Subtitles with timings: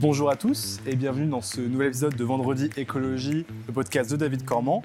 [0.00, 4.16] Bonjour à tous et bienvenue dans ce nouvel épisode de Vendredi Écologie, le podcast de
[4.16, 4.82] David Cormand.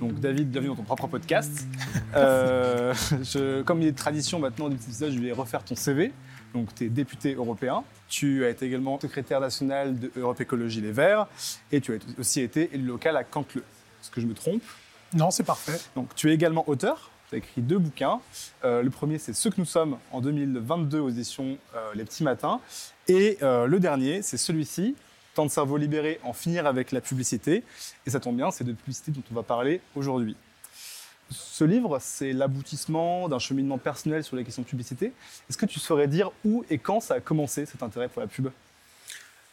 [0.00, 1.66] Donc David, bienvenue dans ton propre podcast.
[2.14, 5.74] Euh, je- comme il est de tradition maintenant du petit épisode, je vais refaire ton
[5.76, 6.12] CV.
[6.54, 10.92] Donc tu es député européen, tu as été également secrétaire national de Europe Écologie Les
[10.92, 11.26] Verts
[11.72, 13.64] et tu as aussi été élu local à Cantleux.
[14.00, 14.62] Est-ce que je me trompe?
[15.12, 15.78] Non, c'est parfait.
[15.94, 17.10] Donc, tu es également auteur?
[17.28, 18.20] Tu as écrit deux bouquins.
[18.64, 22.22] Euh, le premier, c'est Ce que nous sommes en 2022 aux éditions euh, Les Petits
[22.22, 22.60] Matins.
[23.08, 24.96] Et euh, le dernier, c'est celui-ci,
[25.34, 27.64] Temps de cerveau libéré, en finir avec la publicité.
[28.06, 30.36] Et ça tombe bien, c'est de publicité dont on va parler aujourd'hui.
[31.30, 35.12] Ce livre, c'est l'aboutissement d'un cheminement personnel sur les questions de publicité.
[35.50, 38.28] Est-ce que tu saurais dire où et quand ça a commencé cet intérêt pour la
[38.28, 38.50] pub?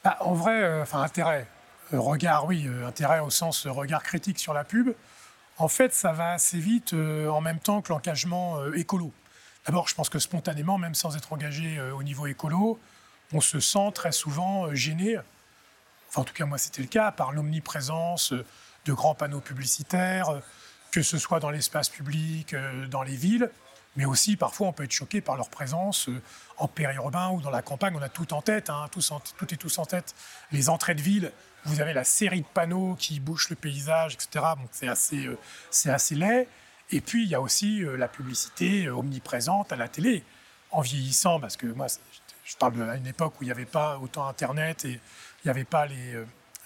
[0.03, 1.47] Bah, en vrai, enfin intérêt,
[1.91, 4.93] regard, oui, intérêt au sens regard critique sur la pub.
[5.57, 9.11] En fait, ça va assez vite euh, en même temps que l'engagement euh, écolo.
[9.65, 12.79] D'abord, je pense que spontanément, même sans être engagé euh, au niveau écolo,
[13.33, 15.17] on se sent très souvent gêné.
[16.09, 18.33] Enfin, en tout cas, moi, c'était le cas par l'omniprésence
[18.85, 20.41] de grands panneaux publicitaires,
[20.91, 22.55] que ce soit dans l'espace public,
[22.89, 23.49] dans les villes,
[23.95, 26.21] mais aussi parfois on peut être choqué par leur présence euh,
[26.57, 27.95] en périurbain ou dans la campagne.
[27.95, 30.15] On a tout en tête, hein, tout est tous en tête.
[30.51, 31.31] Les entrées de ville,
[31.65, 34.45] vous avez la série de panneaux qui bouchent le paysage, etc.
[34.57, 35.37] Donc c'est assez, euh,
[35.85, 36.47] assez laid.
[36.91, 40.23] Et puis il y a aussi euh, la publicité omniprésente à la télé.
[40.71, 41.85] En vieillissant, parce que moi,
[42.43, 45.65] je parle d'une époque où il n'y avait pas autant Internet et il n'y avait
[45.65, 46.15] pas les,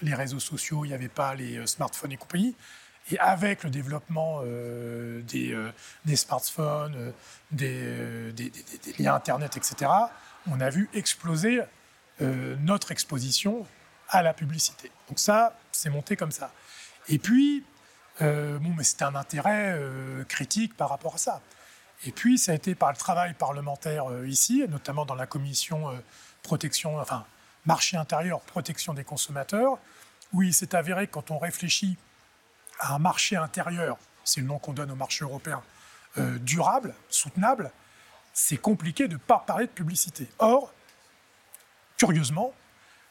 [0.01, 2.55] les réseaux sociaux, il n'y avait pas les smartphones et compagnie.
[3.09, 5.71] Et avec le développement euh, des, euh,
[6.05, 7.13] des smartphones,
[7.61, 8.51] euh, des,
[8.99, 9.91] liens Internet, etc.,
[10.49, 11.61] on a vu exploser
[12.19, 13.67] notre exposition
[14.09, 14.89] à la publicité.
[15.07, 16.51] Donc ça, c'est monté comme ça.
[17.09, 17.63] Et puis,
[18.19, 19.79] bon, mais c'était un intérêt
[20.27, 21.41] critique par rapport à ça.
[22.05, 25.93] Et puis, ça a été par le travail parlementaire ici, notamment dans la commission
[26.41, 27.25] protection, enfin,
[27.65, 29.77] marché intérieur, protection des consommateurs,
[30.33, 31.97] où il s'est avéré que quand on réfléchit
[32.79, 35.61] à un marché intérieur, c'est le nom qu'on donne au marché européen,
[36.17, 37.71] euh, durable, soutenable,
[38.33, 40.27] c'est compliqué de ne pas parler de publicité.
[40.39, 40.73] Or,
[41.97, 42.53] curieusement,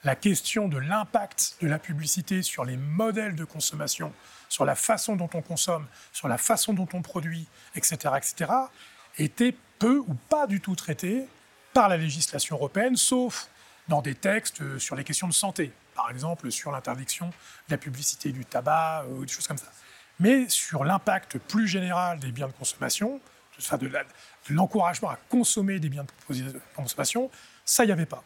[0.05, 4.13] la question de l'impact de la publicité sur les modèles de consommation,
[4.49, 8.53] sur la façon dont on consomme, sur la façon dont on produit, etc., etc.,
[9.19, 11.27] était peu ou pas du tout traitée
[11.73, 13.49] par la législation européenne, sauf
[13.89, 17.33] dans des textes euh, sur les questions de santé, par exemple sur l'interdiction de
[17.71, 19.73] la publicité du tabac euh, ou des choses comme ça.
[20.21, 23.21] Mais sur l'impact plus général des biens de consommation,
[23.59, 23.91] de
[24.51, 27.31] l'encouragement à consommer des biens de consommation,
[27.65, 28.23] ça, n'y avait pas.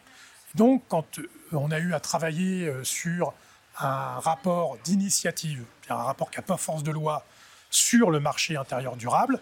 [0.57, 3.33] Donc, quand euh, on a eu à travailler euh, sur
[3.79, 7.25] un rapport d'initiative, un rapport qui n'a pas force de loi
[7.71, 9.41] sur le marché intérieur durable,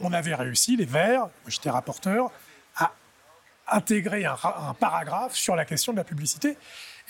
[0.00, 2.30] on avait réussi, les Verts, j'étais rapporteur,
[2.76, 2.92] à
[3.68, 6.56] intégrer un paragraphe sur la question de la publicité.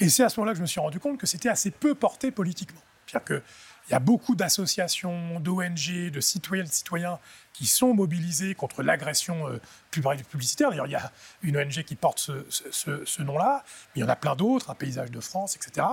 [0.00, 1.94] Et c'est à ce moment-là que je me suis rendu compte que c'était assez peu
[1.94, 2.80] porté politiquement.
[3.06, 7.18] C'est-à-dire qu'il y a beaucoup d'associations, d'ONG, de citoyennes, de citoyens
[7.52, 10.70] qui sont mobilisés contre l'agression euh, pub- publicitaire.
[10.70, 11.12] D'ailleurs, il y a
[11.42, 15.10] une ONG qui porte ce nom-là, mais il y en a plein d'autres, un paysage
[15.10, 15.86] de France, etc.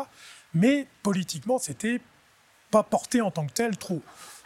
[0.54, 2.00] Mais politiquement, c'était
[2.72, 4.02] pas porté en tant que tel trop.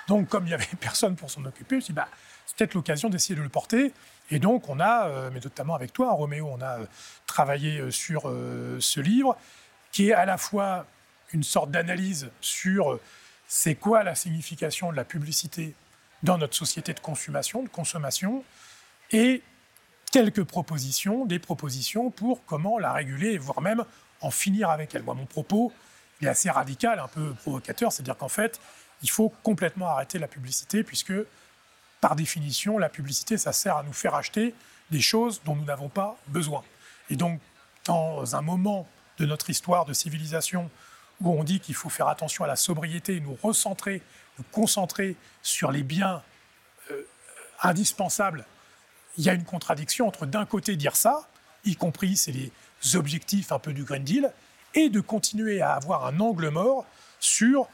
[0.07, 2.07] Donc, comme il n'y avait personne pour s'en occuper, je me suis dit, bah,
[2.45, 3.93] c'est peut-être l'occasion d'essayer de le porter.
[4.31, 6.85] Et donc, on a, euh, mais notamment avec toi, Roméo, on a euh,
[7.27, 9.37] travaillé euh, sur ce livre,
[9.91, 10.85] qui est à la fois
[11.33, 12.99] une sorte d'analyse sur
[13.47, 15.75] c'est quoi la signification de la publicité
[16.23, 18.43] dans notre société de consommation, de consommation,
[19.11, 19.43] et
[20.11, 23.83] quelques propositions, des propositions pour comment la réguler, voire même
[24.21, 25.03] en finir avec elle.
[25.03, 25.73] Moi, mon propos
[26.21, 28.61] est assez radical, un peu provocateur, c'est-à-dire qu'en fait,
[29.01, 31.13] il faut complètement arrêter la publicité, puisque,
[32.01, 34.55] par définition, la publicité, ça sert à nous faire acheter
[34.89, 36.63] des choses dont nous n'avons pas besoin.
[37.09, 37.39] Et donc,
[37.85, 38.87] dans un moment
[39.19, 40.69] de notre histoire de civilisation
[41.21, 44.01] où on dit qu'il faut faire attention à la sobriété, nous recentrer,
[44.39, 46.23] nous concentrer sur les biens
[46.89, 47.03] euh,
[47.61, 48.45] indispensables,
[49.17, 51.27] il y a une contradiction entre d'un côté dire ça,
[51.63, 52.51] y compris c'est les
[52.95, 54.33] objectifs un peu du Green Deal,
[54.73, 56.85] et de continuer à avoir un angle mort
[57.19, 57.67] sur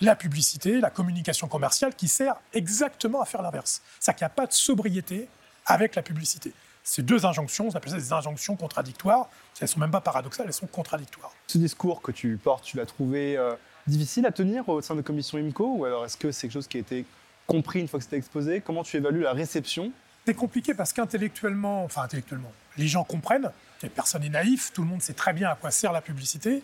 [0.00, 3.82] la publicité, la communication commerciale qui sert exactement à faire l'inverse.
[3.98, 5.28] C'est-à-dire qu'il n'y a pas de sobriété
[5.66, 6.52] avec la publicité.
[6.84, 9.28] Ces deux injonctions, on appelle ça des injonctions contradictoires.
[9.60, 11.32] Elles ne sont même pas paradoxales, elles sont contradictoires.
[11.46, 13.54] Ce discours que tu portes, tu l'as trouvé euh,
[13.86, 16.54] difficile à tenir au sein de la commission IMCO Ou alors est-ce que c'est quelque
[16.54, 17.04] chose qui a été
[17.46, 18.62] compris une fois que c'était exposé?
[18.62, 19.92] Comment tu évalues la réception?
[20.24, 23.50] C'est compliqué parce qu'intellectuellement, enfin intellectuellement, les gens comprennent,
[23.94, 26.62] personne n'est naïf, tout le monde sait très bien à quoi sert la publicité.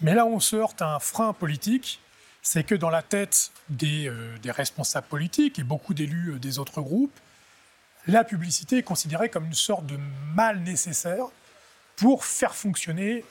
[0.00, 2.00] Mais là on se heurte à un frein politique,
[2.44, 6.82] c'est que dans la tête des, euh, responsables politiques et beaucoup d'élus euh, des autres
[6.82, 7.18] groupes,
[8.06, 9.98] la publicité est considérée comme une sorte de
[10.34, 11.24] mal nécessaire
[11.96, 13.24] pour faire fonctionner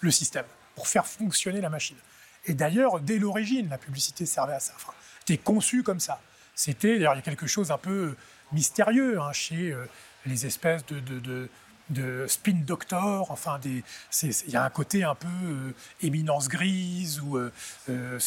[0.00, 1.96] le système, pour faire fonctionner la machine.
[2.44, 4.72] Et d'ailleurs, dès l'origine, la publicité servait à ça.
[4.74, 6.20] Enfin, c'était conçu comme ça.
[6.56, 8.16] C'était, d'ailleurs, il y a quelque chose un peu
[8.50, 9.86] mystérieux hein, chez euh,
[10.26, 11.48] les espèces de,
[12.26, 13.30] spin doctor.
[13.30, 13.82] Enfin, il
[14.48, 17.50] y a un côté un peu euh, éminence grise où euh,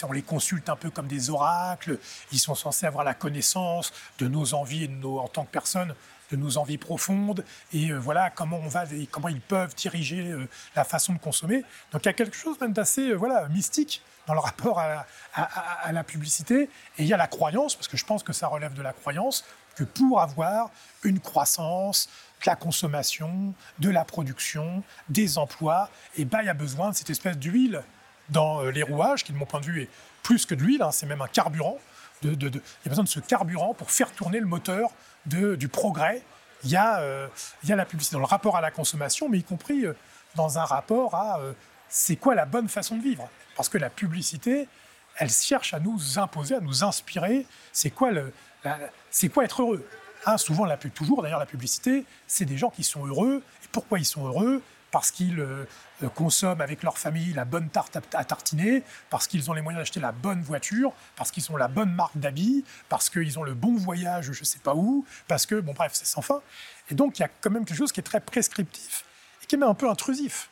[0.04, 1.98] on les consulte un peu comme des oracles.
[2.32, 5.52] Ils sont censés avoir la connaissance de nos envies et de nos, en tant que
[5.52, 5.94] personne
[6.32, 10.32] de nos envies profondes et voilà comment on va comment ils peuvent diriger
[10.76, 11.64] la façon de consommer.
[11.92, 16.04] Donc il y a quelque chose même d'assez voilà mystique dans le rapport à la
[16.04, 16.70] publicité.
[17.00, 18.94] Et il y a la croyance, parce que je pense que ça relève de la
[18.94, 19.44] croyance,
[19.76, 20.70] que pour avoir
[21.04, 26.54] une croissance, de la consommation, de la production, des emplois, et ben, il y a
[26.54, 27.84] besoin de cette espèce d'huile
[28.30, 29.90] dans euh, les rouages, qui de mon point de vue est
[30.24, 31.78] plus que de l'huile, hein, c'est même un carburant.
[32.24, 34.92] Il y a besoin de ce carburant pour faire tourner le moteur
[35.26, 36.22] du progrès.
[36.66, 37.28] Il y, a, euh,
[37.64, 39.96] il y a la publicité dans le rapport à la consommation, mais y compris euh,
[40.36, 41.40] dans un rapport à
[41.88, 43.30] c'est quoi la bonne façon de vivre.
[43.56, 44.68] Parce que la publicité,
[45.16, 47.46] elle cherche à nous imposer, à nous inspirer.
[47.72, 49.88] C'est quoi être heureux?
[50.26, 53.44] Hein, Souvent, la, toujours d'ailleurs, la publicité, c'est des gens qui sont heureux.
[53.64, 54.62] Et pourquoi ils sont heureux?
[54.92, 55.66] Parce qu'ils euh,
[56.04, 59.82] euh, consomment avec leur famille la bonne tarte à, tartiner, parce qu'ils ont les moyens
[59.82, 63.54] d'acheter la bonne voiture, parce qu'ils ont la bonne marque d'habits, parce qu'ils ont le
[63.54, 66.42] bon voyage je ne sais pas où, parce que, bon bref, c'est sans fin.
[66.90, 69.06] Et donc il y a quand même quelque chose qui est très prescriptif
[69.44, 70.50] et qui est même un peu intrusif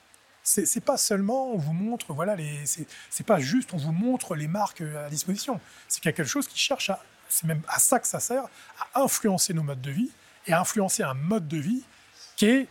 [0.47, 2.35] c'est pas seulement on vous montre, voilà,
[2.65, 5.59] c'est pas juste on vous montre les marques à disposition.
[5.87, 8.43] C'est quelque chose qui cherche à, c'est même à ça que ça sert,
[8.93, 10.09] à influencer nos modes de vie
[10.45, 11.83] et à influencer un mode de vie
[12.35, 12.67] qui est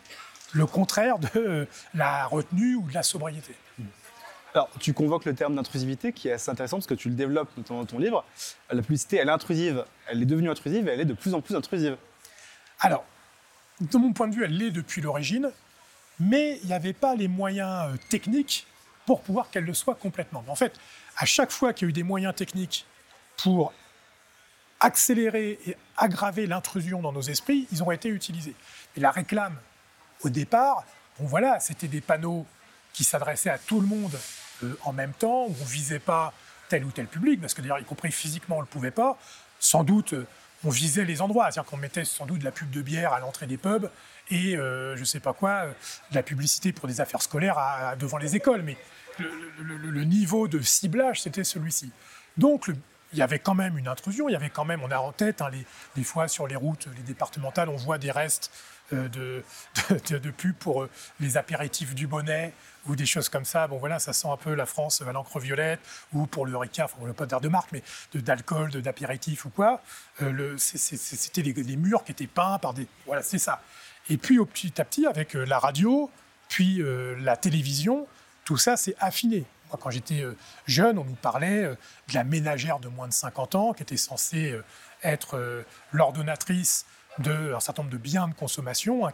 [0.53, 3.55] le contraire de la retenue ou de la sobriété.
[4.55, 7.55] Alors, tu convoques le terme d'intrusivité qui est assez intéressant parce que tu le développes
[7.59, 8.25] notamment dans ton livre.
[8.71, 11.43] La publicité, elle est intrusive, elle est devenue intrusive et elle est de plus en
[11.43, 11.99] plus intrusive.
[12.81, 13.05] Alors,
[13.81, 15.53] de mon point de vue, elle l'est depuis l'origine
[16.19, 18.67] mais il n'y avait pas les moyens euh, techniques
[19.05, 20.45] pour pouvoir qu'elle le soit complètement.
[20.49, 20.79] En fait,
[21.17, 22.87] à chaque fois qu'il y a eu des moyens techniques
[23.37, 23.73] pour
[24.81, 28.55] accélérer et aggraver l'intrusion dans nos esprits, ils ont été utilisés.
[28.97, 29.57] Et la réclame,
[30.23, 30.85] au départ,
[31.19, 32.47] bon voilà, c'était des panneaux
[32.93, 34.19] qui s'adressaient à tout le monde
[34.65, 36.33] euh, en même temps, où on ne visait pas
[36.69, 39.19] tel ou tel public, parce que d'ailleurs, y compris physiquement, on ne le pouvait pas.
[39.61, 40.27] Sans doute, euh,
[40.65, 43.21] on visait les endroits, c'est-à-dire qu'on mettait sans doute de la pub de bière à
[43.21, 43.91] l'entrée des pubs
[44.31, 48.19] et euh, je ne sais pas quoi, de la publicité pour des affaires scolaires devant
[48.19, 48.63] les écoles.
[48.63, 48.77] Mais
[49.19, 51.91] le, niveau de ciblage, c'était celui-ci.
[52.37, 52.71] Donc,
[53.17, 55.11] il y avait quand même une intrusion, il y avait quand même, on a en
[55.11, 55.65] tête, hein, les,
[55.97, 58.53] des fois sur les routes, les départementales, on voit des restes
[58.93, 59.43] euh, de,
[60.19, 60.87] de, pub pour
[61.19, 62.53] les apéritifs du bonnet
[62.87, 63.67] ou des choses comme ça.
[63.69, 65.81] Bon, voilà, ça sent un peu la France à l'encre violette,
[66.13, 67.83] ou pour le Ricard, enfin, on n'a pas d'air de marque, mais
[68.15, 69.81] d'alcool, d'apéritif ou quoi.
[70.59, 72.87] C'était les, murs qui étaient peints par des.
[73.07, 73.63] Voilà, c'est ça.
[74.11, 76.11] Et puis, au petit à petit, avec euh, la radio,
[76.49, 78.07] puis euh, la télévision,
[78.45, 79.47] tout ça s'est affiné.
[79.81, 80.37] Quand j'étais euh,
[80.67, 84.59] jeune, on nous parlait de la ménagère de moins de 50 ans qui était censée
[85.03, 86.87] être l'ordonnatrice
[87.19, 89.13] d'un certain nombre de biens de consommation, hein,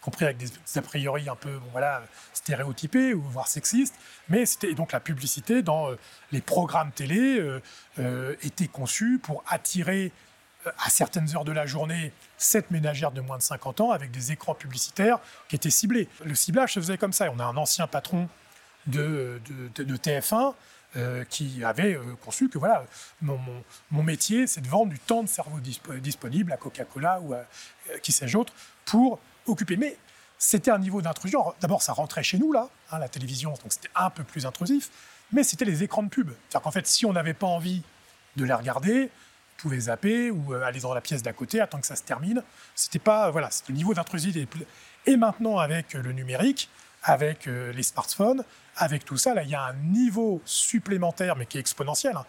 [0.00, 2.02] compris avec des, a priori un peu bon, voilà,
[2.32, 3.94] stéréotypés ou voire sexistes,
[4.28, 5.90] mais c'était donc la publicité dans
[6.32, 7.42] les programmes télé
[8.42, 10.12] était conçue pour attirer
[10.78, 14.32] à certaines heures de la journée cette ménagère de moins de 50 ans avec des
[14.32, 15.18] écrans publicitaires
[15.48, 16.08] qui étaient ciblés.
[16.24, 17.30] Le ciblage se faisait comme ça.
[17.32, 18.28] On a un ancien patron
[18.88, 19.40] de,
[19.74, 20.54] de, TF1
[20.96, 22.84] euh, qui avait euh, conçu que voilà,
[23.20, 25.60] mon, métier, c'est de vendre du temps de cerveau
[26.00, 27.36] disponible à Coca-Cola ou à
[27.90, 28.52] euh, qui sais-je autre
[28.86, 29.76] pour occuper.
[29.76, 29.98] Mais
[30.38, 31.52] c'était un niveau d'intrusion.
[31.60, 34.90] D'abord, ça rentrait chez nous, là, hein, la télévision, donc c'était un peu plus intrusif,
[35.30, 36.30] mais c'était les écrans de pub.
[36.30, 37.82] C'est-à-dire qu'en fait, si on n'avait pas envie
[38.36, 39.10] de les regarder,
[39.58, 42.42] pouvait zapper ou aller dans la pièce d'à côté, attendre que ça se termine.
[42.74, 44.48] C'était pas, voilà, le niveau d'intrusivité.
[45.04, 46.70] Et maintenant, avec le numérique,
[47.02, 48.44] avec les smartphones,
[48.78, 52.24] avec tout ça, là, il y a un niveau supplémentaire, mais qui est exponentiel, hein,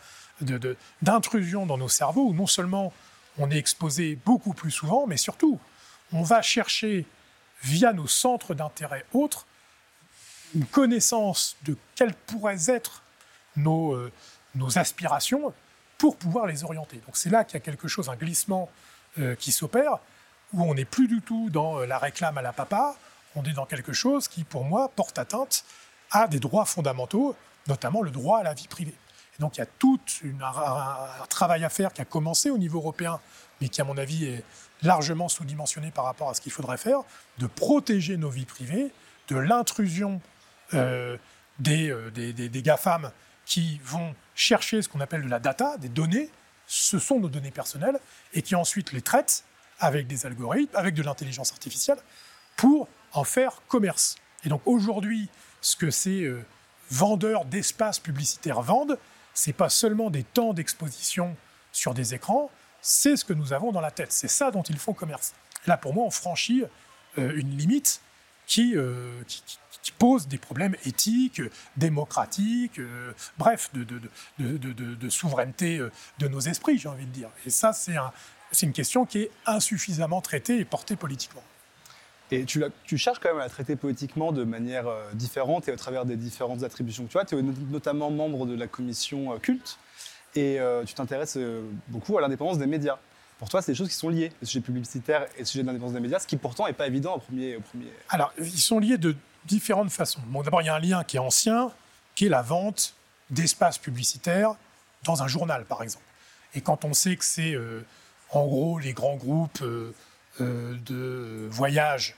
[1.02, 2.92] d'intrusion dans nos cerveaux, où non seulement
[3.38, 5.60] on est exposé beaucoup plus souvent, mais surtout,
[6.12, 7.06] on va chercher,
[7.64, 9.46] via nos centres d'intérêt autres,
[10.56, 13.04] une connaissance de quelles pourraient être
[13.56, 13.98] nos,
[14.56, 15.54] nos aspirations,
[16.00, 16.98] pour pouvoir les orienter.
[17.06, 18.70] Donc c'est là qu'il y a quelque chose, un glissement
[19.20, 20.00] euh, qui s'opère,
[20.54, 22.96] où on n'est plus du tout dans euh, la réclame à la papa,
[23.36, 25.66] on est dans quelque chose qui, pour moi, porte atteinte
[26.12, 27.36] à des droits fondamentaux,
[27.68, 28.96] notamment le droit à la vie privée.
[29.40, 33.20] Donc il y a tout un, travail à faire qui a commencé au niveau européen,
[33.62, 34.44] mais qui, à mon avis, est
[34.82, 37.00] largement sous-dimensionné par rapport à ce qu'il faudrait faire,
[37.38, 38.92] de protéger nos vies privées
[39.30, 40.22] de l'intrusion
[40.74, 41.18] euh,
[41.60, 43.12] des, des, des, des GAFAM
[43.46, 46.30] qui vont chercher ce qu'on appelle de la data, des données,
[46.68, 48.00] ce sont nos données personnelles,
[48.34, 49.44] et qui ensuite les traitent
[49.80, 51.98] avec des algorithmes, avec de l'intelligence artificielle,
[52.56, 54.18] pour en faire commerce.
[54.44, 55.30] Et donc aujourd'hui,
[55.62, 56.44] ce que ces euh,
[56.90, 58.98] vendeurs d'espaces publicitaires vendent,
[59.34, 61.36] c'est pas seulement des temps d'exposition
[61.72, 62.50] sur des écrans,
[62.82, 64.12] c'est ce que nous avons dans la tête.
[64.12, 65.34] C'est ça dont ils font commerce.
[65.68, 66.64] Là, pour moi, on franchit
[67.18, 68.02] euh, une limite
[68.48, 68.76] qui,
[69.28, 71.42] qui, pose des problèmes éthiques,
[71.78, 72.82] démocratiques,
[73.38, 75.80] bref, de, souveraineté
[76.18, 77.30] de nos esprits, j'ai envie de dire.
[77.46, 78.12] Et ça, c'est un,
[78.62, 81.44] une question qui est insuffisamment traitée et portée politiquement.
[82.32, 85.76] Et tu, cherches quand même à la traiter politiquement de manière euh, différente et à
[85.76, 87.26] travers des différentes attributions que tu as.
[87.26, 89.80] Tu es notamment membre de la commission euh, culte
[90.36, 91.40] et euh, tu t'intéresses
[91.88, 93.00] beaucoup à l'indépendance des médias.
[93.40, 95.68] Pour toi, c'est des choses qui sont liées, le sujet publicitaire et le sujet de
[95.68, 97.62] l'indépendance des médias, ce qui pourtant n'est pas évident au premier, au.
[98.10, 100.20] Alors, ils sont liés de différentes façons.
[100.28, 101.72] Bon, D'abord, il y a un lien qui est ancien,
[102.14, 102.94] qui est la vente
[103.32, 104.56] d'espaces publicitaires
[105.04, 106.06] dans un journal, par exemple.
[106.54, 107.56] Et quand on sait que c'est
[108.32, 109.64] en gros les grands groupes
[110.40, 112.16] de voyage,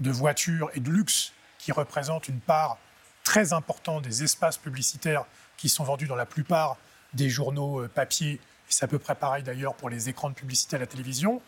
[0.00, 2.78] de voitures et de luxe qui représentent une part
[3.22, 5.24] très importante des espaces publicitaires
[5.56, 6.76] qui sont vendus dans la plupart
[7.14, 10.34] des journaux euh, papier, et c'est à peu près pareil d'ailleurs pour les écrans de
[10.34, 11.40] publicité à la télévision,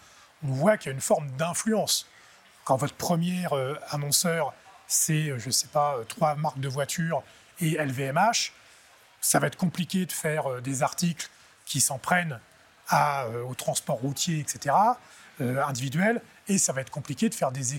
[0.45, 2.09] on voit qu'il y a une forme d'influence.
[2.65, 4.55] Quand votre premier euh, annonceur,
[4.87, 7.23] c'est, je ne sais pas, trois marques de voitures
[7.61, 8.53] et LVMH,
[9.21, 11.29] ça va être compliqué de faire des articles
[11.65, 12.39] qui s'en prennent
[13.49, 14.73] au transport routier, etc.
[15.43, 17.75] Euh, individuel et ça va être compliqué de faire des,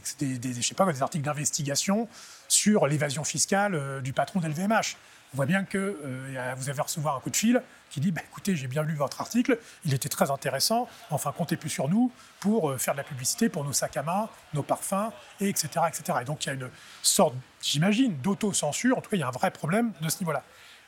[1.02, 2.08] articles d'investigation
[2.48, 4.98] sur l'évasion fiscale euh, du patron d'LVMH.
[5.34, 8.22] On voit bien que euh, vous avez recevoir un coup de fil qui dit bah,
[8.26, 12.12] écoutez, j'ai bien lu votre article, il était très intéressant, enfin comptez plus sur nous
[12.40, 15.70] pour faire de la publicité pour nos sacs à main, nos parfums, et etc.
[15.88, 16.20] etc.
[16.22, 16.70] Et donc il y a une
[17.02, 20.44] sorte, j'imagine, d'autocensure, en tout cas il y a un vrai problème de ce niveau-là.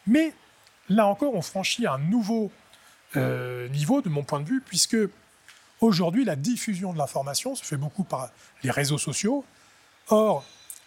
[0.07, 0.33] Mais
[0.89, 2.51] là encore, on franchit un nouveau
[3.15, 4.98] niveau de mon point de vue, puisque
[5.81, 8.29] Aujourd'hui, la diffusion de l'information se fait beaucoup par
[8.63, 9.45] les réseaux sociaux.
[10.09, 10.43] Or,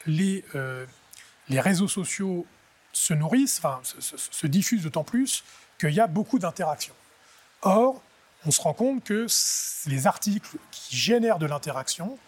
[0.06, 0.84] les, euh,
[1.48, 2.46] les réseaux sociaux
[2.92, 5.44] se nourrissent, enfin, se, diffusent d'autant plus
[5.80, 6.94] qu'il y a beaucoup d'interactions.
[7.62, 8.02] Or,
[8.44, 9.26] on se rend compte que
[9.86, 12.18] les articles qui génèrent de l'interaction,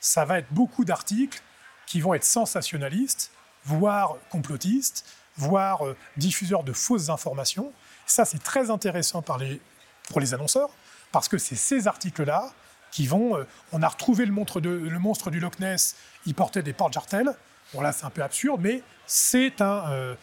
[0.00, 1.40] ça va être beaucoup d'articles
[1.86, 3.30] qui vont être sensationnalistes,
[3.64, 7.72] voire complotistes, voire euh, diffuseurs de fausses informations.
[8.04, 10.70] Ça, c'est très intéressant pour les annonceurs,
[11.12, 12.52] parce que c'est ces articles-là
[12.90, 13.36] qui vont.
[13.36, 17.34] Euh, on a retrouvé le monstre, du Loch Ness, il portait des porte-jartelles.
[17.72, 20.14] Bon, là, c'est un peu absurde, mais c'est un, euh,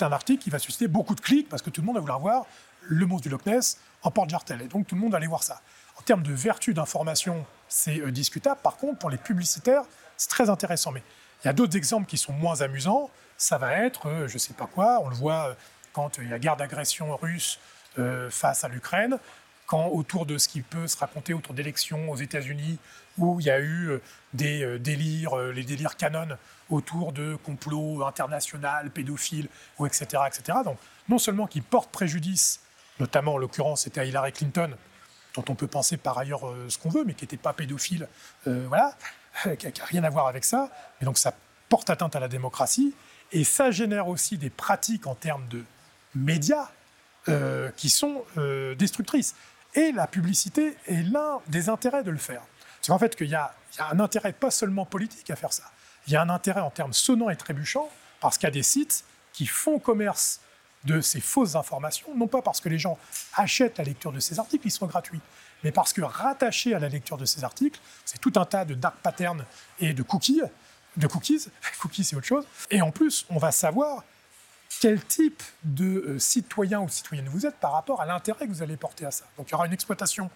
[0.00, 2.20] un article qui va susciter beaucoup de clics parce que tout le monde va vouloir
[2.20, 2.46] voir
[2.82, 4.62] le monstre du Loch Ness en porte-jartelle.
[4.62, 5.60] Et donc, tout le monde va aller voir ça.
[5.98, 8.60] En termes de vertu d'information, c'est euh, discutable.
[8.62, 9.82] Par contre, pour les publicitaires,
[10.16, 10.92] c'est très intéressant.
[10.92, 11.02] Mais
[11.42, 13.10] il y a d'autres exemples qui sont moins amusants.
[13.36, 15.56] Ça va être, je ne sais pas quoi, on le voit
[15.92, 17.58] quand il y a guerre d'agression russe
[18.30, 19.18] face à l'Ukraine
[19.66, 22.78] quand autour de ce qui peut se raconter autour d'élections aux États-Unis,
[23.18, 24.02] où il y a eu euh,
[24.32, 26.28] des euh, délires, euh, les délires canon
[26.70, 30.58] autour de complots internationaux, pédophiles, ou etc., etc.
[30.64, 30.78] Donc,
[31.08, 32.60] non seulement qui portent préjudice,
[32.98, 34.70] notamment en l'occurrence c'était à Hillary Clinton,
[35.34, 38.08] dont on peut penser par ailleurs ce qu'on veut, mais qui n'était pas pédophile,
[38.46, 38.96] voilà,
[39.58, 40.70] qui n'a rien à voir avec ça.
[41.02, 41.34] Et donc ça
[41.68, 42.94] porte atteinte à la démocratie,
[43.32, 45.64] et ça génère aussi des pratiques en termes de
[46.14, 46.70] médias
[47.76, 48.24] qui sont
[48.78, 49.34] destructrices.
[49.74, 52.42] Et la publicité est l'un des intérêts de le faire.
[52.80, 55.64] C'est en fait qu'il y, a un intérêt pas seulement politique à faire ça.
[56.06, 57.88] Il y a un intérêt en termes sonnants et trébuchants,
[58.20, 60.40] parce qu'il y a des sites qui font commerce
[60.84, 62.98] de ces fausses informations, non pas parce que les gens
[63.34, 65.20] achètent la lecture de ces articles, ils sont gratuits,
[65.62, 68.74] mais parce que rattaché à la lecture de ces articles, c'est tout un tas de
[68.74, 69.44] dark patterns
[69.80, 70.42] et de cookies,
[70.96, 71.48] de cookies,
[71.80, 74.04] cookies c'est autre chose, et en plus on va savoir
[74.80, 78.62] quel type de euh, citoyen ou citoyenne vous êtes par rapport à l'intérêt que vous
[78.62, 79.24] allez porter à ça.
[79.36, 80.30] Donc il y aura une exploitation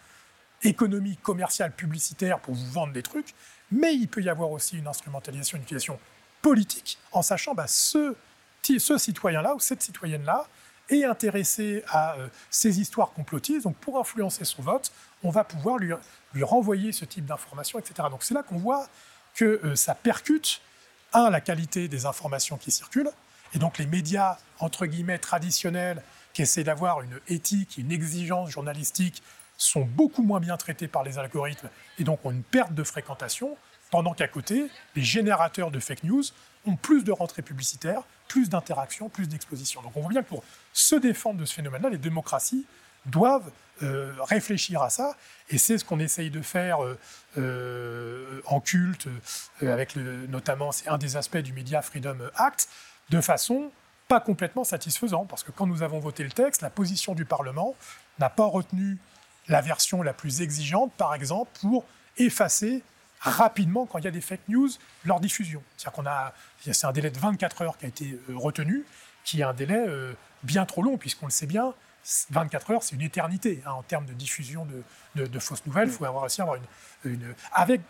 [0.62, 3.34] économique, commerciale, publicitaire pour vous vendre des trucs,
[3.70, 5.98] mais il peut y avoir aussi une instrumentalisation, une utilisation
[6.42, 8.14] politique, en sachant bah, ce,
[8.62, 10.46] citoyen-là ou cette citoyenne-là
[10.90, 14.90] est intéressé à euh, ces histoires complotistes, donc pour influencer son vote,
[15.22, 15.92] on va pouvoir lui,
[16.32, 18.08] lui renvoyer ce type d'informations, etc.
[18.10, 18.86] Donc c'est là qu'on voit
[19.34, 20.60] que euh, ça percute,
[21.12, 23.10] un, la qualité des informations qui circulent,
[23.54, 26.02] et donc les médias, entre guillemets, traditionnels,
[26.32, 29.22] qui essaient d'avoir une éthique, une exigence journalistique,
[29.56, 33.56] sont beaucoup moins bien traités par les algorithmes et donc ont une perte de fréquentation,
[33.90, 36.22] pendant qu'à côté, les générateurs de fake news
[36.66, 39.82] ont plus de rentrées publicitaires, plus d'interactions, plus d'expositions.
[39.82, 42.66] Donc on voit bien que pour se défendre de ce phénomène-là, les démocraties
[43.06, 43.50] doivent
[43.82, 45.16] euh, réfléchir à ça,
[45.50, 46.98] et c'est ce qu'on essaye de faire euh,
[47.38, 49.08] euh, en culte,
[49.62, 52.68] avec notamment, c'est un des aspects du Media Freedom Act,
[53.10, 53.70] de façon
[54.08, 57.74] pas complètement satisfaisante, parce que quand nous avons voté le texte, la position du Parlement
[58.18, 58.98] n'a pas retenu
[59.48, 61.84] la version la plus exigeante, par exemple, pour
[62.16, 62.82] effacer
[63.20, 64.68] rapidement quand il y a des fake news,
[65.04, 65.62] leur diffusion.
[65.76, 68.84] C'est-à-dire qu'on a, c'est un délai de 24 heures qui a été euh, retenu,
[69.24, 70.12] qui est un délai euh,
[70.42, 71.74] bien trop long, puisqu'on le sait bien,
[72.30, 74.66] 24 heures, c'est une éternité hein, en termes de diffusion
[75.14, 75.88] de, fausses nouvelles.
[75.88, 77.80] Il faut avoir aussi avoir une, une avec,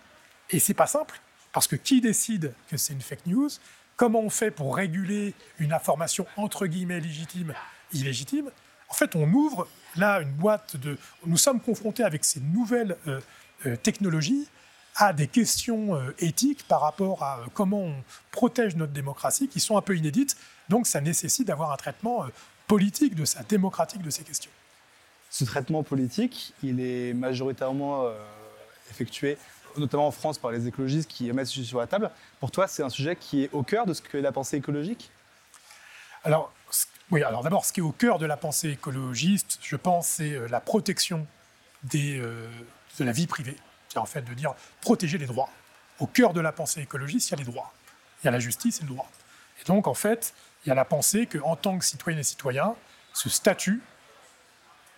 [0.51, 1.21] et c'est pas simple,
[1.53, 3.51] parce que qui décide que c'est une fake news
[3.99, 7.53] Comment on fait pour réguler une information entre guillemets légitime,
[7.93, 8.51] illégitime
[8.89, 10.97] En fait, on ouvre là une boîte de.
[11.27, 14.49] Nous sommes confrontés avec ces nouvelles euh, technologies
[14.99, 17.95] à des questions euh, éthiques par rapport à euh, comment on
[18.33, 20.37] protège notre démocratie qui sont un peu inédites.
[20.69, 22.29] Donc ça nécessite d'avoir un traitement euh,
[22.67, 24.51] politique de ça, démocratique de ces questions.
[25.31, 28.07] Ce traitement politique, il est majoritairement
[28.91, 29.37] effectué,
[29.79, 32.11] notamment en France, par les écologistes qui mettent ce sujet sur la table.
[32.41, 35.11] Pour toi, c'est un sujet qui est au cœur de ce qu'est la pensée écologique?
[36.25, 36.53] Alors,
[37.11, 40.49] oui, alors d'abord, ce qui est au cœur de la pensée écologiste, je pense, c'est
[40.49, 41.27] la protection
[41.85, 43.57] des, de la vie privée.
[43.89, 45.49] C'est en fait de dire protéger les droits.
[46.01, 47.73] Au cœur de la pensée écologiste, il y a les droits.
[48.23, 49.11] Il y a la justice et le droit.
[49.61, 52.75] Et donc, en fait, il y a la pensée qu'en tant que citoyens et citoyens,
[53.15, 53.81] ce statut,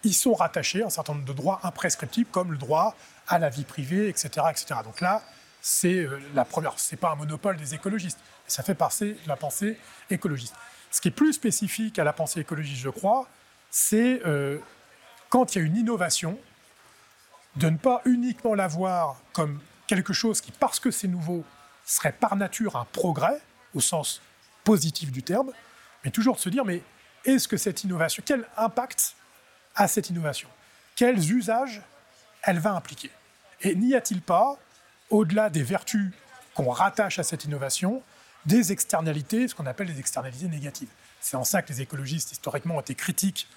[0.03, 2.97] ils sont rattachés à un certain nombre de droits imprescriptibles, comme le droit
[3.31, 4.29] à la vie privée, etc.
[4.51, 4.81] etc.
[4.85, 5.23] Donc là,
[5.63, 6.79] c'est euh, la première.
[6.79, 9.79] Ce n'est pas un monopole des écologistes, ça fait de la pensée
[10.11, 10.55] écologiste.
[10.91, 13.29] Ce qui est plus spécifique à la pensée écologiste, je crois,
[13.71, 14.59] c'est euh,
[15.29, 16.39] quand il y a une innovation,
[17.57, 21.45] de ne pas uniquement la voir comme quelque chose qui, parce que c'est nouveau,
[21.85, 23.41] serait par nature un progrès,
[23.75, 24.21] au sens
[24.65, 25.53] positif du terme,
[26.05, 26.83] mais toujours de se dire, mais
[27.25, 29.15] est-ce que cette innovation, quel impact
[29.75, 30.49] a cette innovation?
[30.97, 31.83] Quels usages
[32.43, 33.11] elle va impliquer?
[33.63, 34.59] Et n'y a-t-il pas,
[35.11, 36.11] au-delà des vertus
[36.55, 38.03] qu'on rattache à cette innovation,
[38.47, 40.89] des externalités, ce qu'on appelle les externalités négatives?
[41.21, 43.49] C'est en ça que les écologistes, historiquement, ont été critiques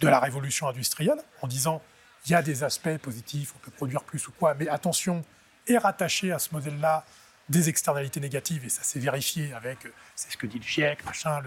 [0.00, 1.82] de la révolution industrielle, en disant
[2.26, 5.24] il y a des aspects positifs, on peut produire plus ou quoi, mais attention,
[5.66, 7.04] est rattaché à ce modèle-là
[7.48, 11.04] des externalités négatives, et ça s'est vérifié avec, euh, c'est ce que dit le GIEC,
[11.04, 11.42] machin,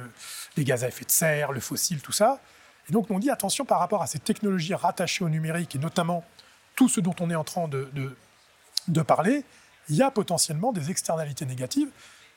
[0.57, 2.41] les gaz à effet de serre, le fossile, tout ça.
[2.89, 6.25] Et donc on dit attention par rapport à ces technologies rattachées au numérique, et notamment
[6.75, 9.45] tout ce dont on est en train de, parler,
[9.89, 11.89] il y a potentiellement des externalités négatives,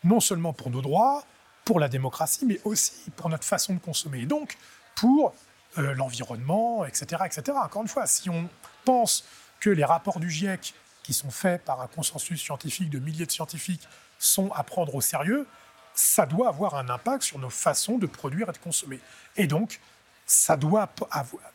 [0.05, 1.25] non seulement pour nos droits,
[1.65, 4.21] pour la démocratie, mais aussi pour notre façon de consommer.
[4.21, 4.57] Et donc
[4.95, 5.35] pour
[5.79, 7.57] euh, l'environnement, etc., etc.
[7.63, 8.49] Encore une fois, si on
[8.85, 9.25] pense
[9.61, 13.31] que les rapports du GIEC, qui sont faits par un consensus scientifique de milliers de
[13.31, 13.87] scientifiques,
[14.19, 15.47] sont à prendre au sérieux,
[15.95, 19.01] ça doit avoir un impact sur nos façons de produire et de consommer.
[19.37, 19.81] Et donc,
[20.27, 20.89] ça doit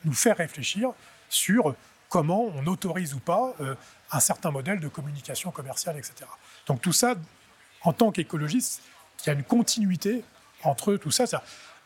[0.06, 0.92] nous faire réfléchir
[1.30, 1.76] sur
[2.12, 3.74] comment on autorise ou pas euh,
[4.12, 6.14] un certain modèle de communication commerciale, etc.
[6.68, 7.16] Donc tout ça,
[7.84, 8.82] en tant qu'écologiste,
[9.24, 10.24] il y a une continuité
[10.64, 11.26] entre tout ça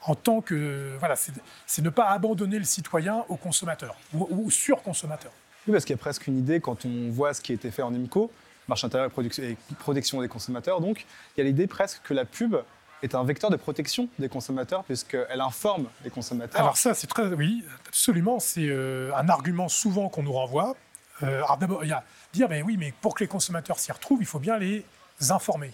[0.02, 0.96] en tant que.
[1.00, 5.32] Voilà, c'est ne pas abandonner le citoyen au consommateur ou, ou sur-consommateur.
[5.68, 7.70] Oui, parce qu'il y a presque une idée quand on voit ce qui a été
[7.70, 8.32] fait en IMCO,
[8.68, 12.56] marché intérieur et, protection des consommateurs, donc il y a l'idée presque que la pub
[13.04, 16.60] est un vecteur de protection des consommateurs puisqu'elle informe les consommateurs.
[16.60, 20.76] Alors ça, c'est très, oui, absolument, c'est euh, un argument souvent qu'on nous renvoie.
[21.24, 22.04] Euh, alors d'abord, il y a
[22.34, 24.86] dire, mais oui, mais pour que les consommateurs s'y retrouvent, il faut bien les
[25.30, 25.72] informer.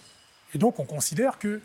[0.54, 1.60] Et donc on considère que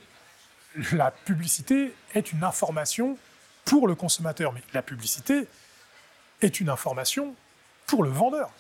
[0.92, 3.18] la publicité est une information
[3.66, 5.48] pour le consommateur, mais la publicité
[6.42, 7.36] est une information
[7.86, 8.52] pour le vendeur.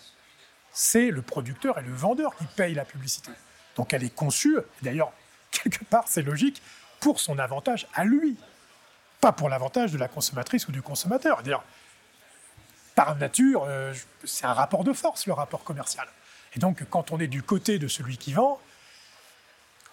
[0.71, 3.31] C'est le producteur et le vendeur qui payent la publicité.
[3.75, 5.12] Donc elle est conçue, d'ailleurs,
[5.51, 6.62] quelque part, c'est logique,
[6.99, 8.38] pour son avantage à lui,
[9.21, 11.43] pas pour l'avantage de la consommatrice ou du consommateur.
[11.43, 11.63] D'ailleurs,
[12.95, 16.07] par nature, euh, c'est un rapport de force, le rapport commercial.
[16.55, 18.60] Et donc, quand on est du côté de celui qui vend,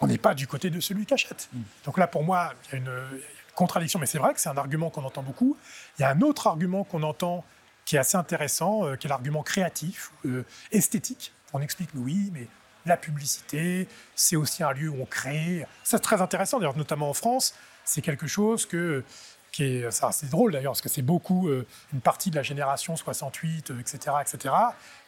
[0.01, 1.49] on n'est pas du côté de celui qui achète.
[1.53, 1.63] Mm.
[1.85, 3.21] Donc là, pour moi, il y a une,
[3.55, 5.57] contradiction, mais c'est vrai que c'est un argument qu'on entend beaucoup.
[5.99, 7.45] Il y a un autre argument qu'on entend
[7.85, 11.33] qui est assez intéressant, euh, qui est l'argument créatif, euh, esthétique.
[11.53, 12.49] On explique, oui, mais
[12.87, 15.67] la publicité, c'est aussi un lieu où on crée.
[15.83, 19.05] C'est très intéressant, d'ailleurs, notamment en France, c'est quelque chose que,
[19.53, 22.97] qui est, c'est drôle d'ailleurs, parce que c'est beaucoup, euh, une partie de la génération
[22.97, 24.55] 68, etc., etc.,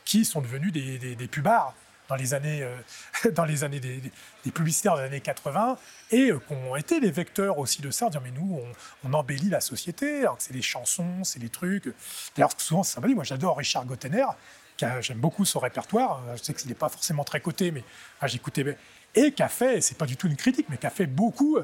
[0.05, 1.75] qui sont devenus des, des, des pubards
[2.09, 4.01] dans les années, euh, dans les années des,
[4.51, 5.79] publicitaires des années 80
[6.11, 8.61] et euh, qui ont été les vecteurs aussi de ça, dire mais nous
[9.05, 11.93] on, embellit la société, alors que c'est les chansons, c'est les trucs.
[12.37, 13.17] D'ailleurs souvent c'est symbolique.
[13.17, 14.27] Moi j'adore Richard Gottener,
[14.79, 16.23] j'aime beaucoup son répertoire.
[16.37, 17.85] Je sais qu'il n'est pas forcément très coté, mais
[18.25, 18.77] j'écoutais
[19.15, 21.59] et qui a fait, c'est pas du tout une critique, mais qui a fait beaucoup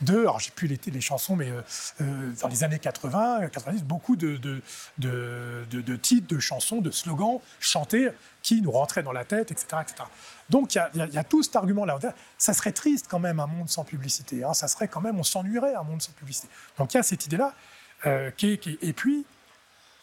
[0.00, 1.62] de, alors j'ai plus les, chansons, mais euh,
[2.02, 4.60] euh, dans les années 80, 90, beaucoup de, de,
[4.98, 8.10] de, titres, de chansons, de slogans chantés
[8.42, 9.66] qui nous rentraient dans la tête, etc.
[9.82, 10.04] etc.
[10.50, 11.98] Donc il y, a tout cet argument-là.
[12.36, 14.44] Ça serait triste quand même un monde sans publicité.
[14.44, 14.54] Hein.
[14.54, 16.48] ça serait quand même, on s'ennuierait un monde sans publicité.
[16.78, 17.54] Donc il y a cette idée-là.
[18.06, 19.26] Euh, et puis,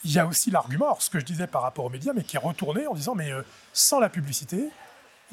[0.06, 2.38] il y a aussi l'argument, ce que je disais par rapport aux médias, mais qui
[2.38, 3.32] est retourné en disant, mais
[3.74, 4.70] sans la publicité,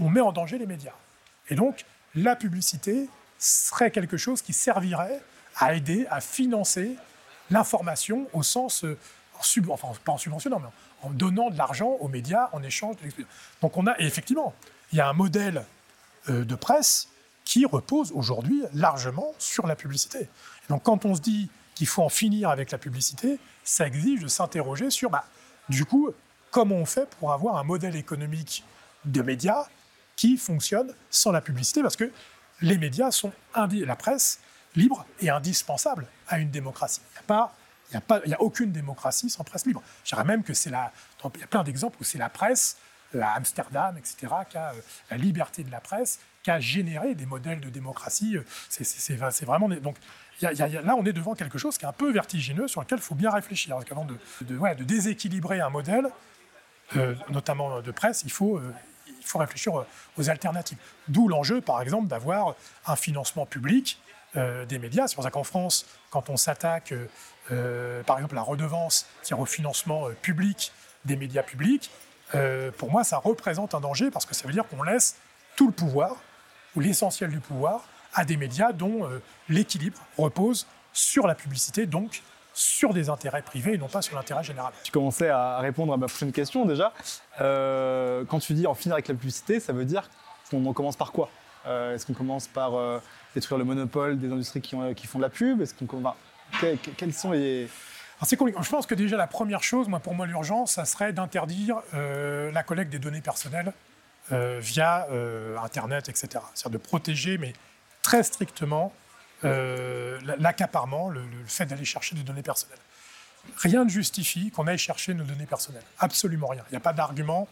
[0.01, 0.95] on met en danger les médias.
[1.51, 3.09] Et donc, la publicité
[3.39, 5.21] serait quelque chose qui servirait
[5.57, 6.97] à aider, à financer
[7.51, 8.99] l'information au sens, euh,
[9.43, 10.69] sub, enfin pas en subventionnant, mais
[11.03, 13.35] en donnant de l'argent aux médias en échange de l'expérience.
[13.61, 14.55] Donc on a, et effectivement,
[14.93, 15.65] il y a un modèle
[16.29, 17.09] euh, de presse
[17.45, 20.29] qui repose aujourd'hui largement sur la publicité.
[20.69, 24.29] Donc quand on se dit qu'il faut en finir avec la publicité, ça exige de
[24.29, 25.25] s'interroger sur, bah,
[25.69, 26.11] du coup,
[26.51, 28.65] comment on fait pour avoir un modèle économique
[29.05, 29.67] de médias
[30.17, 32.11] qui fonctionne sans la publicité, parce que
[32.61, 34.41] les médias sont, la presse
[34.77, 37.01] libre et indispensable à une démocratie.
[37.11, 37.55] Il n'y a pas
[38.25, 39.83] il a, a, aucune démocratie sans presse libre.
[40.05, 40.93] Je dirais même que c'est la.
[41.35, 42.77] Il y a plein d'exemples où c'est la presse,
[43.13, 47.27] la Amsterdam, etc., qui a euh, la liberté de la presse, qui a généré des
[47.27, 48.37] modèles de démocratie.
[48.37, 49.69] Euh, c'est vraiment.
[49.69, 49.97] Donc,
[50.43, 53.15] là, on est devant quelque chose qui est un peu vertigineux, sur lequel il faut
[53.15, 53.77] bien réfléchir.
[53.91, 56.09] Avant de, de, déséquilibrer un modèle,
[56.97, 58.61] euh, notamment de presse, il faut,
[59.25, 59.85] faut réfléchir
[60.17, 60.79] aux alternatives.
[61.09, 62.55] D'où l'enjeu, par exemple, d'avoir
[62.87, 64.01] un financement public
[64.35, 65.09] des médias.
[65.09, 66.95] C'est pour ça qu'en France, quand on s'attaque
[67.51, 70.73] euh, par exemple la redevance qui au financement euh, public
[71.05, 71.91] des médias publics,
[72.37, 75.17] euh, pour moi ça représente un danger parce que ça veut dire qu'on laisse
[75.57, 76.17] tout le pouvoir,
[76.77, 79.09] ou l'essentiel du pouvoir, à des médias dont
[79.49, 82.23] l'équilibre repose sur la publicité, donc
[82.55, 84.73] sur des intérêts privés et non pas sur l'intérêt général.
[84.85, 86.93] Tu commençais à répondre à ma prochaine question déjà.
[87.39, 90.11] quand tu dis en finir avec la publicité, ça veut dire
[90.51, 91.31] qu'on en commence par quoi?
[91.65, 92.73] Est-ce qu'on commence par
[93.35, 95.63] détruire le monopole des industries qui, qui font de la pub?
[95.63, 95.87] Est-ce qu'on
[96.97, 97.69] quels sont les...
[98.25, 101.83] c'est Je pense que déjà la première chose, moi, pour moi, l'urgence, ça serait d'interdire
[101.95, 103.73] euh, la collecte des données personnelles
[104.33, 106.29] euh, via euh, Internet, etc.
[106.55, 107.53] C'est-à-dire de protéger, mais
[108.03, 108.93] très strictement,
[109.43, 112.79] l'accaparement, le, fait d'aller chercher des données personnelles.
[113.59, 115.83] Rien ne justifie qu'on aille chercher nos données personnelles.
[115.99, 116.63] Absolument rien.
[116.69, 117.49] Il n'y a pas d'argument,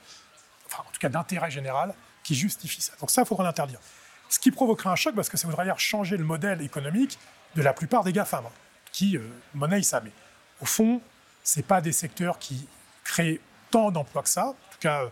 [0.66, 2.92] enfin, en tout cas d'intérêt général, qui justifie ça.
[3.00, 3.80] Donc ça, il faudra l'interdire.
[4.28, 7.18] Ce qui provoquera un choc, parce que ça voudrait dire changer le modèle économique
[7.56, 8.44] de la plupart des GAFAM
[8.92, 10.00] qui euh, ça.
[10.00, 10.12] Mais
[10.60, 11.00] au fond,
[11.42, 12.66] ce pas des secteurs qui
[13.04, 15.04] créent tant d'emplois que ça, en tout cas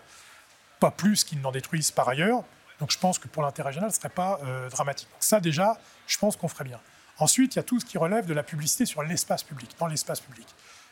[0.80, 2.44] pas plus qu'ils n'en détruisent par ailleurs.
[2.80, 5.08] Donc je pense que pour l'intérêt général, ce ne serait pas euh, dramatique.
[5.10, 6.80] Donc ça déjà, je pense qu'on ferait bien.
[7.18, 9.86] Ensuite, il y a tout ce qui relève de la publicité sur l'espace public, dans
[9.86, 10.46] l'espace public.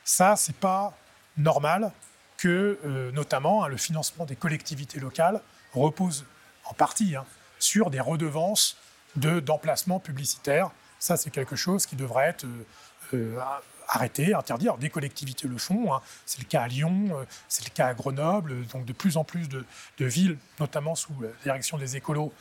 [0.05, 0.93] Ça, c'est pas
[1.37, 1.93] normal
[2.37, 5.41] que, euh, notamment, hein, le financement des collectivités locales
[5.73, 6.25] repose
[6.65, 7.25] en partie hein,
[7.59, 8.77] sur des redevances
[9.15, 12.47] d'emplacement publicitaire ça, c'est quelque chose qui devrait être
[13.15, 13.39] euh,
[13.89, 14.69] euh, arrêté, interdit.
[14.79, 15.95] des collectivités le font.
[15.95, 16.01] Hein.
[16.25, 18.67] C'est le cas à Lyon, euh, c'est le cas à Grenoble.
[18.67, 19.65] Donc, de plus en plus de,
[19.99, 22.33] villes, notamment sous la direction des écolos,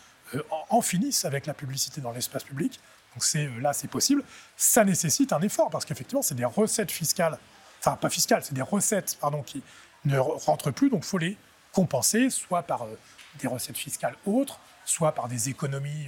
[0.69, 2.79] en, finissent avec la publicité dans l'espace public.
[3.13, 4.23] Donc, c'est, là, c'est possible.
[4.57, 7.37] Ça nécessite un effort parce qu'effectivement, c'est des recettes fiscales,
[7.79, 9.61] enfin, pas fiscales, c'est des recettes, pardon, qui
[10.05, 10.89] ne rentrent plus.
[10.89, 11.37] Donc, il faut les
[11.71, 12.87] compenser, soit par
[13.39, 16.07] des recettes fiscales autres, soit par des économies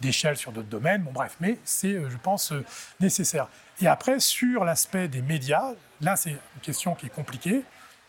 [0.00, 1.02] d'échelle sur d'autres domaines.
[1.02, 2.64] Bon, bref, mais c'est, euh, je pense, euh,
[3.00, 3.48] nécessaire.
[3.80, 7.62] Et après, sur l'aspect des médias, là, c'est une question qui est compliquée.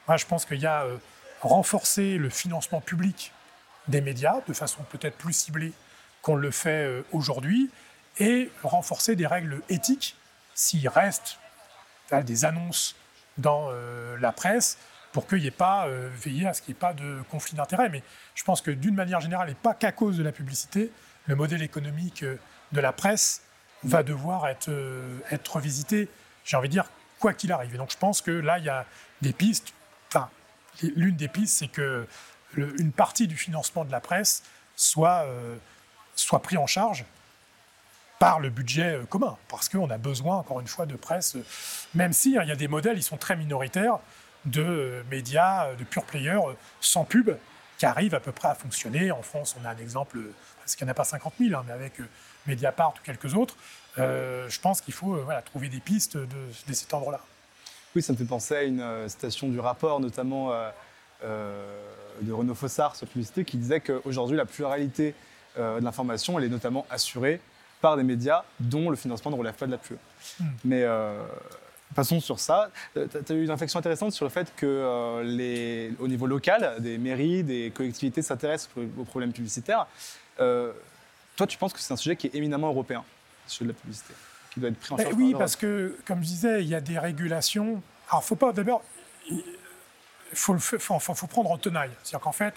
[0.07, 0.97] Moi, je pense qu'il y a euh,
[1.41, 3.31] renforcer le financement public
[3.87, 5.71] des médias de façon peut-être plus ciblée
[6.21, 7.69] qu'on le fait aujourd'hui
[8.19, 10.17] et renforcer des règles éthiques
[10.55, 11.37] s'il reste
[12.23, 12.97] des annonces
[13.37, 13.69] dans
[14.19, 14.77] la presse
[15.13, 17.87] pour qu'il n'y ait pas, veiller à ce qu'il n'y ait pas de conflit d'intérêts.
[17.87, 18.03] Mais
[18.35, 20.91] je pense que d'une manière générale, et pas qu'à cause de la publicité,
[21.27, 22.39] le modèle économique euh,
[22.71, 23.41] de la presse
[23.83, 26.09] va devoir être, euh, être revisité,
[26.43, 27.75] j'ai envie de dire, quoi qu'il arrive.
[27.75, 28.85] Et donc je pense que là, il y a
[29.21, 29.73] des pistes.
[30.09, 30.29] Enfin,
[30.95, 32.07] l'une des pistes, c'est que
[32.55, 34.41] une partie du financement de la presse
[34.75, 35.57] soit, euh,
[36.41, 37.05] pris en charge
[38.19, 41.37] par le budget commun, parce qu'on a besoin, encore une fois, de presse,
[41.93, 43.99] même si hein, il y a des modèles, ils sont très minoritaires,
[44.45, 47.29] de médias, de pure players sans pub,
[47.77, 49.11] qui arrivent à peu près à fonctionner.
[49.11, 50.19] En France, on a un exemple
[50.67, 52.03] parce qu'il n'y en a pas 50 000, hein, mais avec euh,
[52.45, 53.55] Mediapart ou quelques autres,
[53.99, 57.21] euh, je pense qu'il faut euh, voilà, trouver des pistes de, cet ordre-là.
[57.95, 60.51] Oui, ça me fait penser à une citation du rapport, notamment
[61.23, 65.15] de Renaud Fossard sur publicité, qui disait qu'aujourd'hui, la pluralité
[65.57, 67.39] de l'information, elle est notamment assurée
[67.81, 69.97] par des médias dont le financement ne relève pas de la pub.
[70.39, 70.45] Hmm.
[70.65, 70.85] Mais
[71.95, 72.69] passons sur ça.
[72.93, 76.97] Tu as eu une réflexion intéressante sur le fait que les, au niveau local, des
[76.97, 79.87] mairies, des collectivités s'intéressent aux problèmes publicitaires.
[80.39, 80.71] Euh,
[81.35, 83.03] toi, tu penses que c'est un sujet qui est éminemment européen,
[83.45, 84.13] sur la publicité,
[84.51, 86.81] qui doit être pris en charge Oui, parce que, comme je disais, il y a
[86.81, 87.81] des régulations.
[88.09, 88.83] Alors, faut pas d'abord,
[89.29, 89.43] il
[90.33, 91.91] faut, faut, faut, prendre en tenaille.
[92.03, 92.55] C'est-à-dire qu'en fait,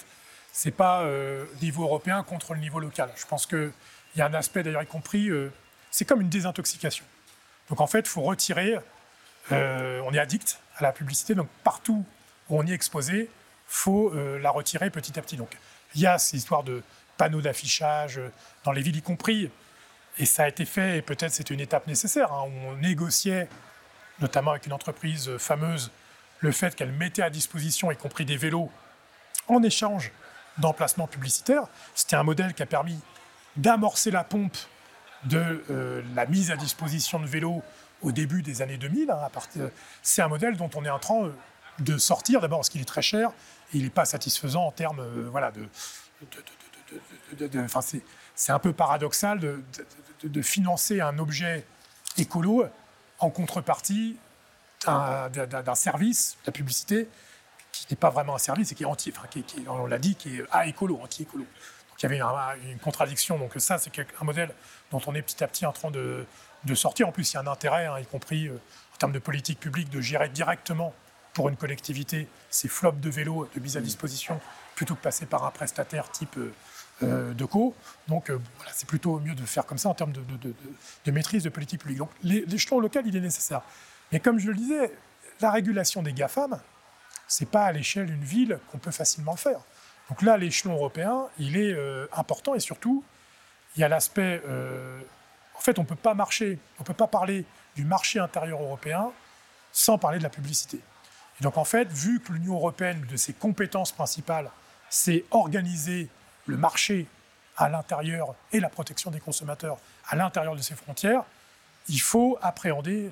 [0.52, 3.10] c'est pas euh, niveau européen contre le niveau local.
[3.16, 3.72] Je pense qu'il
[4.16, 5.52] y a un aspect d'ailleurs y compris, euh,
[5.90, 7.04] c'est comme une désintoxication.
[7.68, 8.76] Donc en fait, il faut retirer,
[9.50, 12.04] on est addict à la publicité, donc partout
[12.48, 13.30] où on y est exposé,
[13.66, 15.36] faut la retirer petit à petit.
[15.36, 15.50] Donc
[15.94, 16.82] il y a ces histoires de
[17.16, 18.20] panneaux d'affichage
[18.64, 19.50] dans les villes y compris.
[20.18, 23.48] Et ça a été fait, et peut-être c'était une étape nécessaire, hein, où on négociait,
[24.20, 25.90] notamment avec une entreprise fameuse,
[26.40, 28.70] le fait qu'elle mettait à disposition, y compris des vélos,
[29.48, 30.12] en échange
[30.58, 31.64] d'emplacements publicitaires.
[31.94, 32.98] C'était un modèle qui a permis
[33.56, 34.56] d'amorcer la pompe
[35.24, 37.62] de euh, la mise à disposition de vélos
[38.02, 39.10] au début des années 2000.
[39.10, 39.28] Hein,
[40.02, 41.32] c'est un modèle dont on est en train euh,
[41.78, 43.30] de sortir, d'abord parce qu'il est très cher,
[43.72, 45.66] et il n'est pas satisfaisant en termes euh, voilà, de...
[48.34, 51.64] c'est un peu paradoxal de, financer un objet
[52.18, 52.66] écolo
[53.18, 54.18] en contrepartie
[54.84, 57.08] d'un service, la publicité,
[57.72, 60.16] qui n'est pas vraiment un service et qui est anti, enfin, qui, on l'a dit,
[60.16, 61.44] qui est à écolo, anti-écolo.
[61.44, 63.38] Donc il y avait une contradiction.
[63.38, 64.52] Donc ça, c'est un modèle
[64.90, 66.26] dont on est petit à petit en train de,
[66.74, 67.08] sortir.
[67.08, 68.60] En plus, il y a un intérêt, hein, y compris euh,
[68.94, 70.94] en termes de politique publique, de gérer directement
[71.32, 74.40] pour une collectivité ces flops de vélos de mise à disposition
[74.74, 76.52] plutôt que passer par un prestataire type euh,
[77.02, 77.74] euh, de co.
[78.08, 81.80] Donc voilà, c'est plutôt mieux de faire comme ça en termes de, maîtrise de politique
[81.80, 81.98] publique.
[81.98, 83.62] Donc l'échelon local, il est nécessaire.
[84.12, 84.92] Mais comme je le disais,
[85.40, 86.60] la régulation des GAFAM,
[87.26, 89.60] c'est pas à l'échelle d'une ville qu'on peut facilement le faire.
[90.08, 93.04] Donc là, l'échelon européen, il est euh, important et surtout,
[93.76, 94.42] il y a l'aspect.
[95.60, 97.44] En fait, on ne peut pas marcher, on peut pas parler
[97.76, 99.10] du marché intérieur européen
[99.72, 100.80] sans parler de la publicité.
[101.38, 104.50] Et donc en fait, vu que l'Union européenne, de ses compétences principales,
[104.88, 106.08] c'est organiser
[106.46, 107.06] le marché
[107.58, 109.76] à l'intérieur et la protection des consommateurs
[110.08, 111.24] à l'intérieur de ses frontières,
[111.88, 113.10] il faut appréhender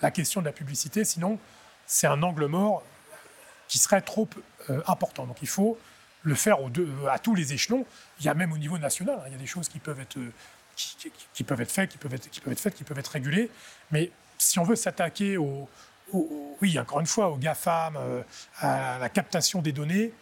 [0.00, 1.38] la, question de la publicité, sinon
[1.86, 2.82] c'est un angle mort
[3.68, 4.26] qui serait trop
[4.70, 5.26] euh, important.
[5.26, 5.78] Donc il faut
[6.22, 6.56] le faire
[7.10, 7.84] à tous les échelons.
[8.20, 10.00] Il y a même au niveau national, hein, il y a des choses qui peuvent
[10.00, 10.18] être,
[11.06, 13.50] euh, qui, peuvent être faites, qui peuvent être, qui faites, qui peuvent être régulées.
[13.90, 15.68] Mais si on veut s'attaquer au,
[16.60, 18.22] oui, encore une fois, aux GAFAM, euh,
[18.58, 20.12] à la captation des données,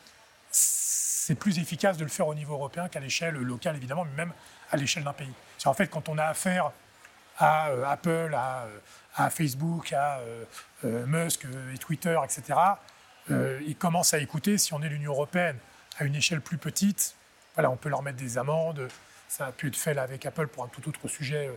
[0.50, 4.32] c'est plus efficace de le faire au niveau européen qu'à l'échelle locale, évidemment, mais même
[4.70, 5.32] à l'échelle d'un pays.
[5.64, 6.72] En fait, quand on a affaire
[7.38, 8.66] à euh, Apple, à,
[9.16, 10.20] à, Facebook, à
[10.82, 12.58] Musk et Twitter, etc.,
[13.30, 15.58] ils commencent à écouter si on est l'Union européenne
[15.98, 17.14] à une échelle plus petite,
[17.58, 18.88] voilà, on peut leur mettre des amendes.
[19.28, 21.50] Ça a pu être fait avec Apple pour un tout autre sujet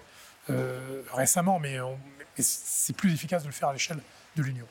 [0.50, 1.78] euh, récemment, mais,
[2.38, 4.00] c'est plus efficace de le faire à l'échelle
[4.36, 4.66] de l'Union.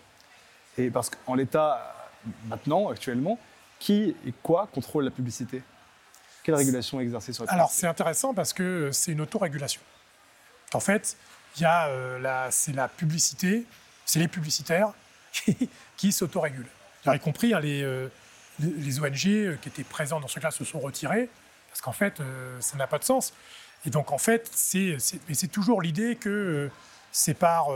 [0.78, 2.10] Et parce qu'en l'état,
[2.46, 3.38] maintenant, actuellement,
[3.78, 5.62] qui et quoi contrôle la publicité?
[6.42, 7.60] Quelle régulation est exercée sur la publicité?
[7.60, 9.80] Alors, c'est intéressant parce que c'est une autorégulation.
[10.72, 11.16] En fait,
[11.56, 13.64] il y a euh, c'est la publicité,
[14.04, 14.92] c'est les publicitaires
[15.32, 16.68] qui, qui s'autorégulent.
[17.06, 18.08] Y compris hein, les, euh,
[18.60, 21.28] les ONG euh, qui étaient présents dans ce cas se sont retirés,
[21.80, 23.32] parce qu'en fait, euh, ça n'a pas de sens.
[23.86, 26.70] Et donc, en fait, c'est toujours l'idée que euh,
[27.10, 27.68] c'est par.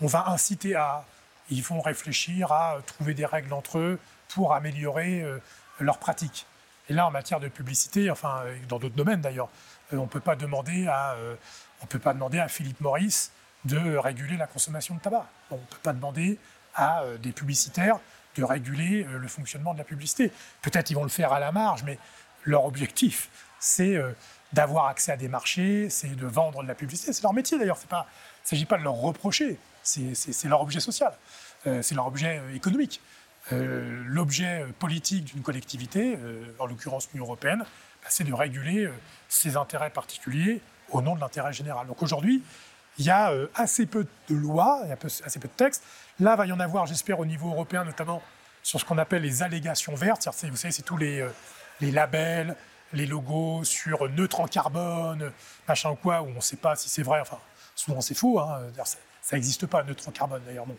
[0.00, 1.04] on va inciter à.
[1.50, 5.24] Ils vont réfléchir à trouver des règles entre eux pour améliorer
[5.78, 6.46] leurs pratiques.
[6.88, 9.48] Et là, en matière de publicité, enfin, dans d'autres domaines d'ailleurs,
[9.92, 11.14] on ne peut pas demander à.
[11.82, 13.30] on peut pas demander à Philippe Maurice
[13.64, 15.26] de réguler la consommation de tabac.
[15.52, 16.38] On ne peut pas demander
[16.74, 18.00] à des publicitaires
[18.36, 20.30] de réguler euh, le fonctionnement de la publicité.
[20.62, 21.98] Peut-être ils vont le faire à la marge, mais
[22.46, 23.28] leur objectif,
[23.58, 24.12] c'est euh,
[24.52, 27.12] d'avoir accès à des marchés, c'est de vendre de la publicité.
[27.12, 27.78] C'est leur métier d'ailleurs.
[27.90, 28.02] Il ne
[28.44, 29.58] s'agit pas de leur reprocher.
[29.82, 31.12] C'est leur objet social.
[31.66, 33.00] Euh, c'est leur objet économique.
[33.52, 36.18] L'objet politique d'une collectivité,
[36.58, 38.90] en l'occurrence l'Union européenne, bah, c'est de réguler
[39.28, 41.86] ses intérêts particuliers au nom de l'intérêt général.
[41.86, 42.42] Donc aujourd'hui,
[42.98, 45.84] il y a assez peu de lois, il y a assez peu de textes.
[46.18, 48.20] Là, va y en avoir, j'espère, au niveau européen, notamment
[48.66, 50.26] sur ce qu'on appelle les allégations vertes.
[50.26, 51.28] Vous savez, c'est tous les, euh,
[51.80, 52.56] les, labels,
[52.92, 55.32] les logos sur neutre en carbone,
[55.68, 57.20] machin ou quoi, où on ne sait pas si c'est vrai.
[57.20, 57.38] Enfin,
[57.74, 58.40] souvent c'est faux.
[58.40, 58.60] Hein.
[59.22, 60.76] Ça n'existe pas, neutre en carbone, d'ailleurs, non.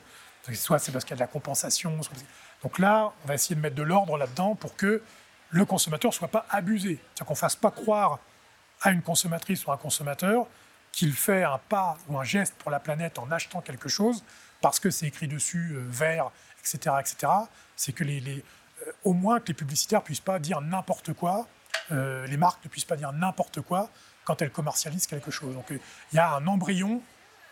[0.54, 2.00] Soit c'est parce qu'il y a de la compensation.
[2.64, 5.04] Donc là, on va essayer de mettre de l'ordre là-dedans pour que
[5.50, 7.00] le consommateur ne soit pas abusé.
[7.00, 8.20] C'est-à-dire qu'on ne fasse pas croire
[8.82, 10.48] à une consommatrice ou un consommateur
[10.92, 14.24] qu'il fait un pas ou un geste pour la planète en achetant quelque chose
[14.62, 17.32] parce que c'est écrit dessus euh, vert, etc., etc.
[17.76, 18.44] C'est que les,
[19.04, 21.48] au moins que les publicitaires puissent pas dire n'importe quoi,
[21.92, 23.90] euh, les marques ne puissent pas dire n'importe quoi
[24.26, 25.54] quand elles commercialisent quelque chose.
[25.56, 27.02] Donc il y a un embryon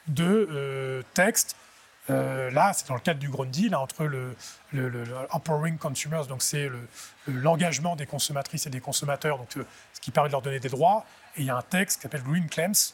[0.08, 1.56] de texte.
[2.10, 4.36] là, c'est dans le cadre du Grand Deal entre le,
[5.32, 6.70] Empowering Consumers, donc c'est
[7.28, 11.06] l'engagement des consommatrices et des consommateurs, donc ce qui permet de leur donner des droits.
[11.38, 12.94] Et il y a un texte qui s'appelle Green Claims,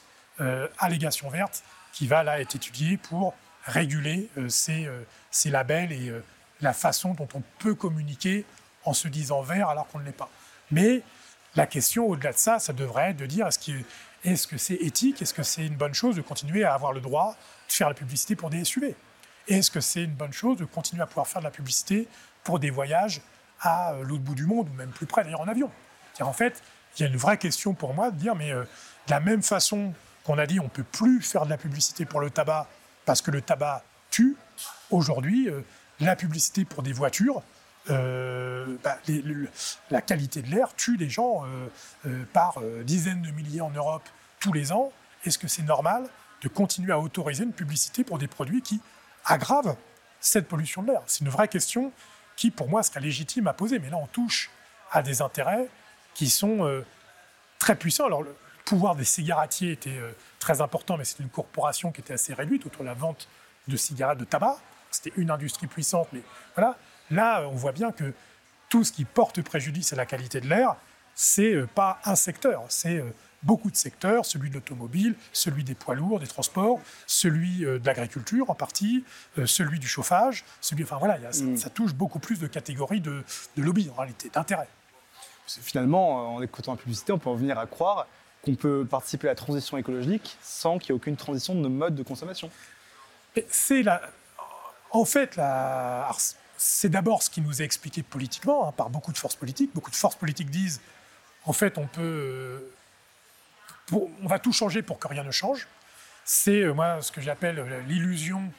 [0.78, 3.34] allégation verte, qui va là être étudié pour
[3.66, 6.24] réguler euh, euh, ces, labels et euh,
[6.62, 8.46] la façon dont on peut communiquer
[8.86, 10.30] en se disant vert alors qu'on ne l'est pas.
[10.72, 11.02] Mais
[11.56, 15.34] la question au-delà de ça, ça devrait être de dire est-ce que c'est éthique, est-ce
[15.34, 17.36] que c'est une bonne chose de continuer à avoir le droit
[17.68, 18.96] de faire la publicité pour des SUV?
[19.48, 22.08] Est-ce que c'est une bonne chose de continuer à pouvoir faire de la publicité
[22.44, 23.22] pour des voyages
[23.60, 25.70] à l'autre bout du monde, ou même plus près d'ailleurs en avion?
[26.20, 26.62] En fait,
[26.96, 28.66] il y a une vraie question pour moi de dire, mais de
[29.10, 29.94] la même façon
[30.24, 32.68] qu'on a dit on ne peut plus faire de la publicité pour le tabac
[33.06, 34.36] parce que le tabac tue,
[34.92, 35.50] aujourd'hui,
[36.02, 37.42] la publicité pour des voitures,
[37.90, 38.98] euh, bah,
[39.90, 41.68] la qualité de l'air tue des gens euh,
[42.06, 44.08] euh, par dizaines de milliers en Europe
[44.40, 44.92] tous les ans.
[45.26, 46.08] Est-ce que c'est normal
[46.42, 48.82] de continuer à autoriser une publicité pour des produits qui
[49.26, 49.76] aggravent
[50.20, 51.02] cette pollution de l'air?
[51.06, 51.92] C'est une vraie question
[52.36, 53.80] qui, pour moi, serait légitime à poser.
[53.80, 54.50] Mais là, on touche
[54.92, 55.68] à des intérêts
[56.14, 56.84] qui sont
[57.60, 58.06] très puissants.
[58.06, 58.36] Alors, le
[58.66, 60.00] pouvoir des cigarettiers était
[60.40, 63.28] très important, mais c'est une corporation qui était assez réduite autour de la vente
[63.68, 64.58] de cigarettes de tabac.
[64.92, 66.22] C'était une industrie puissante, mais
[66.56, 66.78] voilà.
[67.10, 68.14] Là, on voit bien que
[68.70, 70.76] tout ce qui porte préjudice à la qualité de l'air,
[71.16, 75.76] c'est euh, pas un secteur, c'est euh, beaucoup de secteurs, celui de l'automobile, celui des
[75.76, 79.04] poids lourds, des transports, celui euh, de l'agriculture en partie,
[79.46, 81.58] celui du chauffage, celui, enfin voilà, mm.
[81.58, 83.24] ça, touche beaucoup plus de catégories de,
[83.58, 84.70] de lobby en réalité, d'intérêt.
[85.48, 88.08] Finalement, en écoutant la publicité, on peut en venir à croire
[88.42, 91.70] qu'on peut participer à la transition écologique sans qu'il n'y ait aucune transition de nos
[91.70, 92.50] modes de consommation.
[93.50, 94.02] C'est la,
[94.92, 95.40] en fait,
[96.58, 99.72] c'est d'abord ce qui nous est expliqué politiquement hein, par beaucoup de forces politiques.
[99.74, 100.82] Beaucoup de forces politiques disent,
[101.46, 102.02] en fait, on peut,
[103.92, 105.68] euh, on va tout changer pour que rien ne change.
[106.24, 108.52] C'est euh, moi ce que j'appelle euh, l'illusion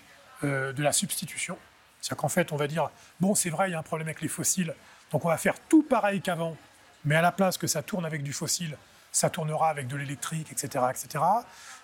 [0.43, 1.57] de la substitution.
[2.01, 2.91] C'est-à-dire qu'en fait, on va dire,
[3.21, 4.75] bon, c'est vrai, il y a un problème avec les fossiles,
[5.13, 6.57] donc on va faire tout pareil qu'avant,
[7.05, 8.77] mais à la place que ça tourne avec du fossile,
[9.13, 11.25] ça tournera avec de l'électrique, etc., etc.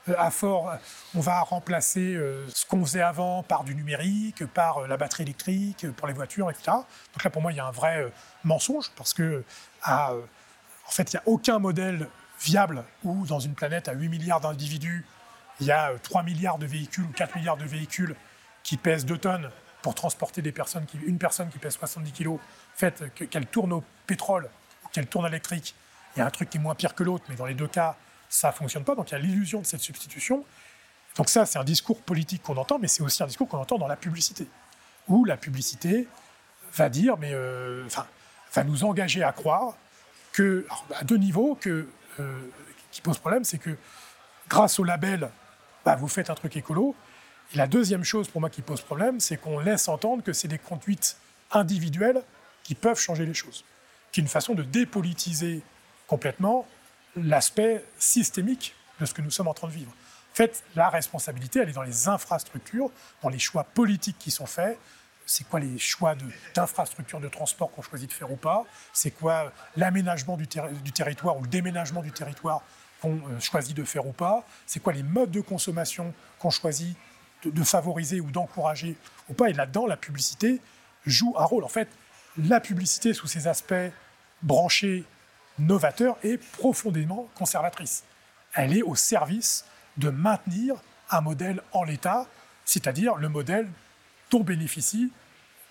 [0.09, 0.73] Euh, à fort,
[1.15, 5.25] on va remplacer euh, ce qu'on faisait avant par du numérique, par euh, la batterie
[5.25, 6.73] électrique, pour les voitures, etc.
[6.73, 8.11] Donc là, pour moi, il y a un vrai
[8.45, 9.45] mensonge parce que,
[9.87, 12.09] en fait, il n'y a aucun modèle
[12.41, 15.05] viable où, dans une planète à 8 milliards d'individus,
[15.61, 18.15] il y a 3 milliards de véhicules ou 4 milliards de véhicules
[18.63, 19.51] qui pèsent 2 tonnes
[19.83, 22.39] pour transporter des personnes une personne qui pèse 70 kilos,
[22.75, 24.49] fait qu'elle tourne au pétrole,
[24.93, 25.75] qu'elle tourne à l'électrique,
[26.17, 27.69] il y a un truc qui est moins pire que l'autre, mais dans les deux
[27.69, 27.97] cas,
[28.29, 28.95] ça ne fonctionne pas.
[28.95, 30.45] Donc il y a l'illusion de cette substitution.
[31.17, 33.79] Donc ça, c'est un discours politique qu'on entend, mais c'est aussi un discours qu'on entend
[33.79, 34.47] dans la publicité,
[35.09, 36.07] où la publicité
[36.75, 38.07] va dire, mais euh, enfin,
[38.53, 39.77] va nous engager à croire
[40.33, 41.89] que, à deux niveaux, que,
[42.21, 42.41] euh,
[42.93, 43.77] qui pose problème, c'est que
[44.49, 45.31] grâce au label,
[45.85, 46.95] bah, vous faites un truc écolo.
[47.53, 50.49] Et la deuxième chose pour moi qui pose problème, c'est qu'on laisse entendre que c'est
[50.49, 51.17] des conduites
[51.51, 52.23] individuelles
[52.63, 53.65] qui peuvent changer les choses,
[54.13, 55.63] qui est une façon de dépolitiser
[56.07, 56.67] complètement
[57.23, 59.93] l'aspect systémique de ce que nous sommes en train de vivre.
[60.33, 62.91] En fait, la responsabilité, elle est dans les infrastructures,
[63.23, 64.79] dans les choix politiques qui sont faits.
[65.27, 66.15] C'est quoi les choix
[66.55, 68.65] d'infrastructures de, transport qu'on choisit de faire ou pas?
[68.93, 72.63] C'est quoi l'aménagement du, du, territoire ou le déménagement du territoire
[73.03, 74.45] qu'on euh, choisit de faire ou pas?
[74.65, 76.97] C'est quoi les modes de consommation qu'on choisit
[77.43, 78.97] de, de, favoriser ou d'encourager
[79.29, 79.51] ou pas?
[79.51, 80.61] Et là-dedans, la publicité
[81.05, 81.65] joue un rôle.
[81.65, 81.89] En fait,
[82.39, 83.75] la publicité sous ses aspects
[84.43, 85.05] branchés
[85.59, 88.05] novateur et profondément conservatrice.
[88.55, 89.65] Elle est au service
[89.97, 90.77] de maintenir
[91.11, 92.27] un modèle en l'état,
[92.65, 93.69] c'est-à-dire le modèle
[94.31, 95.13] dont bénéficient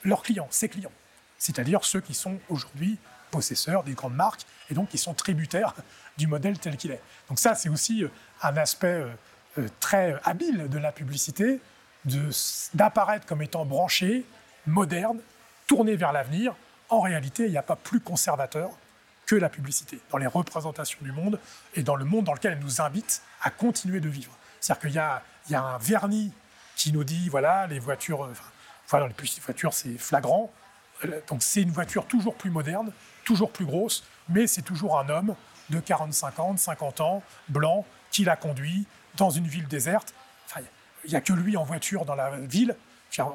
[0.04, 0.92] leurs clients, ses clients,
[1.38, 2.98] c'est-à-dire ceux qui sont aujourd'hui
[3.32, 5.74] possesseurs des grandes marques et donc qui sont tributaires
[6.18, 7.02] du modèle tel qu'il est.
[7.30, 8.10] Donc ça, c'est aussi euh,
[8.42, 9.10] un aspect euh,
[9.60, 11.60] euh, très habile de la publicité,
[12.74, 14.26] d'apparaître comme étant branché,
[14.66, 15.20] moderne,
[15.68, 16.56] tourné vers l'avenir.
[16.90, 18.70] En réalité, il n'y a pas plus conservateur
[19.28, 21.40] que la publicité, dans les représentations du monde
[21.76, 24.32] et dans le monde dans lequel elle nous invite à continuer de vivre.
[24.60, 26.34] C'est-à-dire qu'il y y a un vernis
[26.76, 28.50] qui nous dit, voilà, les voitures, euh, enfin,
[28.88, 30.52] voilà, les petites voitures, c'est flagrant.
[31.06, 32.92] Euh, donc c'est une voiture toujours plus moderne,
[33.26, 35.36] toujours plus grosse, mais c'est toujours un homme
[35.70, 38.88] de 45 ans, 50 ans, blanc, qui la conduit
[39.18, 40.14] dans une ville déserte.
[40.46, 40.62] Enfin,
[41.04, 42.76] il n'y a que lui en voiture dans la ville.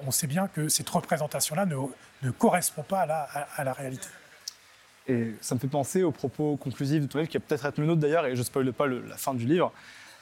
[0.06, 1.76] On sait bien que cette représentation-là ne,
[2.22, 3.22] ne, correspond pas à la,
[3.56, 4.08] à la réalité.
[5.08, 7.78] Et ça me fait penser aux propos conclusifs de ton livre, qui va peut-être être
[7.78, 9.72] le nôtre d'ailleurs, et je ne spoile pas la fin du livre.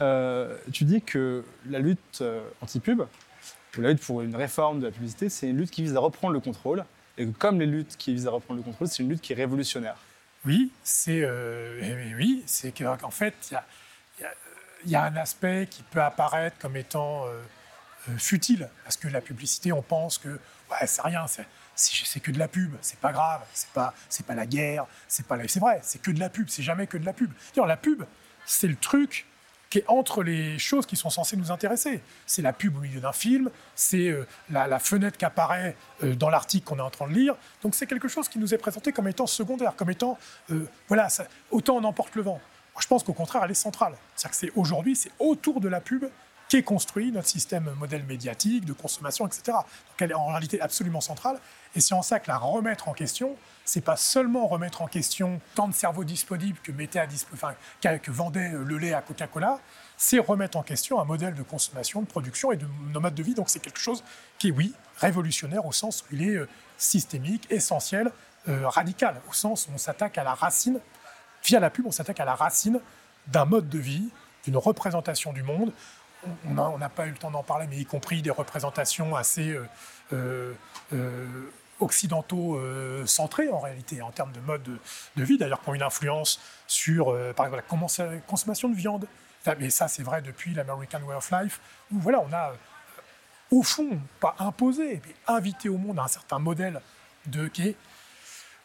[0.00, 3.02] Euh, tu dis que la lutte euh, anti-pub,
[3.76, 6.00] ou la lutte pour une réforme de la publicité, c'est une lutte qui vise à
[6.00, 6.84] reprendre le contrôle,
[7.18, 9.34] et que comme les luttes qui visent à reprendre le contrôle, c'est une lutte qui
[9.34, 9.96] est révolutionnaire.
[10.46, 13.52] Oui, c'est euh, oui, c'est qu'en fait,
[14.87, 17.26] il y, a un aspect qui peut apparaître comme étant
[18.16, 21.26] futile, parce que la publicité, on pense que ouais, c'est rien,
[21.81, 25.26] c'est que de la pub, c'est pas grave, c'est pas, c'est pas la guerre, c'est
[25.26, 27.33] pas c'est vrai, c'est que de la pub, c'est jamais que de la pub.
[27.56, 28.04] la pub,
[28.44, 29.26] c'est le truc
[29.70, 32.02] qui est entre les choses qui sont censées nous intéresser.
[32.26, 36.28] C'est la pub au milieu d'un film, c'est euh, la, fenêtre qui apparaît euh, dans
[36.28, 37.37] l'article qu'on est en train de lire.
[37.62, 40.18] Donc c'est quelque chose qui nous est présenté comme étant secondaire, comme étant,
[40.50, 41.06] euh, voilà,
[41.52, 42.40] autant on emporte le vent.
[42.74, 43.94] Moi, je pense qu'au contraire, elle est centrale.
[44.16, 46.04] C'est-à-dire que c'est aujourd'hui, c'est autour de la pub
[46.51, 49.42] qu'est construit notre système modèle médiatique, de consommation, etc.
[49.46, 51.38] Donc elle est en réalité absolument centrale.
[51.77, 55.40] Et c'est en ça que la remettre en question, c'est pas seulement remettre en question
[55.55, 59.61] tant de cerveaux disponibles que, mettait à enfin, que vendait le lait à Coca-Cola,
[59.96, 63.23] c'est remettre en question un modèle de consommation, de production et de nos modes de
[63.23, 63.35] vie.
[63.35, 64.03] Donc c'est quelque chose
[64.38, 68.11] qui est, oui, révolutionnaire au sens où il est euh, systémique, essentiel,
[68.48, 70.81] euh, radical, au sens où on s'attaque à la racine,
[71.44, 72.81] via la pub, on s'attaque à la racine
[73.29, 74.09] d'un mode de vie,
[74.44, 75.73] d'une représentation du monde.
[76.46, 79.56] On n'a pas eu le temps d'en parler, mais y compris des représentations assez
[80.12, 80.54] euh,
[81.81, 84.62] occidentaux euh, centrés en réalité en termes de mode
[85.16, 89.06] de, vie, d'ailleurs qui ont une influence sur, euh, par exemple, la consommation de viande.
[89.58, 91.60] mais ça, c'est vrai depuis l'American Way of Life,
[91.92, 92.54] où voilà, on a, euh,
[93.50, 96.81] au fond, pas imposé, mais invité au monde un certain modèle
[97.27, 97.77] de, qui est,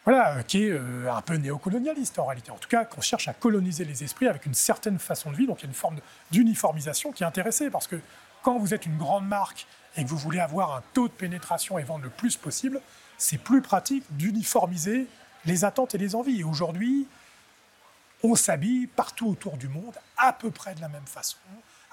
[0.06, 0.78] voilà, qui est
[1.10, 2.52] un peu néocolonialiste en réalité.
[2.52, 5.48] En tout cas, qu'on cherche à coloniser les esprits avec une certaine façon de vie,
[5.48, 5.98] donc il y a une forme
[6.32, 8.00] d'uniformisation qui est intéressée, parce que
[8.44, 9.66] quand vous êtes une grande marque
[9.98, 12.80] et que vous voulez avoir un taux de pénétration et vendre le plus possible,
[13.18, 15.08] c'est plus pratique d'uniformiser
[15.46, 16.42] les attentes et les envies.
[16.42, 17.08] Et aujourd'hui,
[18.22, 21.38] on s'habille partout autour du monde à peu près de la même façon,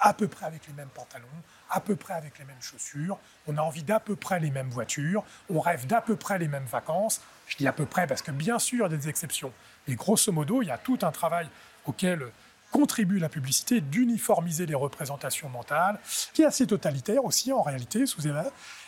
[0.03, 1.27] à peu près avec les mêmes pantalons,
[1.71, 4.69] à peu près avec les mêmes chaussures, on a envie d'à peu près les mêmes
[4.69, 7.21] voitures, on rêve d'à peu près les mêmes vacances.
[7.47, 9.53] Je dis à peu près parce que bien sûr, il y a des exceptions.
[9.87, 11.49] Mais grosso modo, il y a tout un travail
[11.87, 12.27] auquel
[12.73, 16.01] contribue la publicité d'uniformiser les représentations mentales,
[16.33, 18.23] qui est assez totalitaire aussi en réalité, sous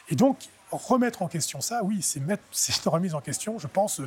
[0.08, 0.38] Et donc,
[0.72, 2.02] remettre en question ça, oui,
[2.50, 4.00] c'est une remise en question, je pense,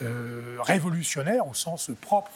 [0.00, 2.30] euh, révolutionnaire au sens propre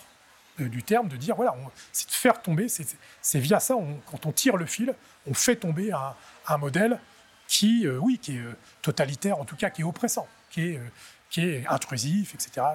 [0.64, 1.54] du terme, de dire, voilà,
[1.92, 3.76] c'est de faire tomber, c'est via ça,
[4.11, 4.94] quand on tire le fil,
[5.26, 6.98] on fait tomber un, modèle
[7.46, 10.78] qui, euh, oui, qui est euh, totalitaire, en tout cas qui est oppressant, qui
[11.36, 12.66] est intrusif, etc.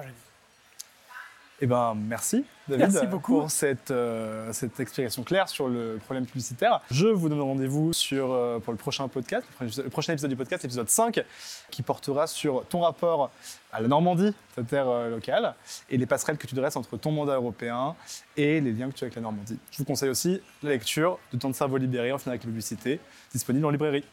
[1.64, 6.82] Eh ben, merci, David, pour cette, euh, cette explication claire sur le problème publicitaire.
[6.90, 10.62] Je vous donne rendez-vous sur, euh, pour le prochain podcast, le prochain épisode du podcast,
[10.62, 11.24] épisode 5,
[11.70, 13.30] qui portera sur ton rapport
[13.72, 15.54] à la Normandie, ta terre euh, locale,
[15.88, 17.96] et les passerelles que tu dresses entre ton mandat européen
[18.36, 19.58] et les liens que tu as avec la Normandie.
[19.70, 22.48] Je vous conseille aussi la lecture de Temps de cerveau libéré en finir avec la
[22.48, 23.00] publicité,
[23.32, 24.04] disponible en librairie.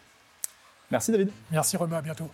[0.89, 1.31] Merci David.
[1.51, 2.29] Merci Romain, à bientôt.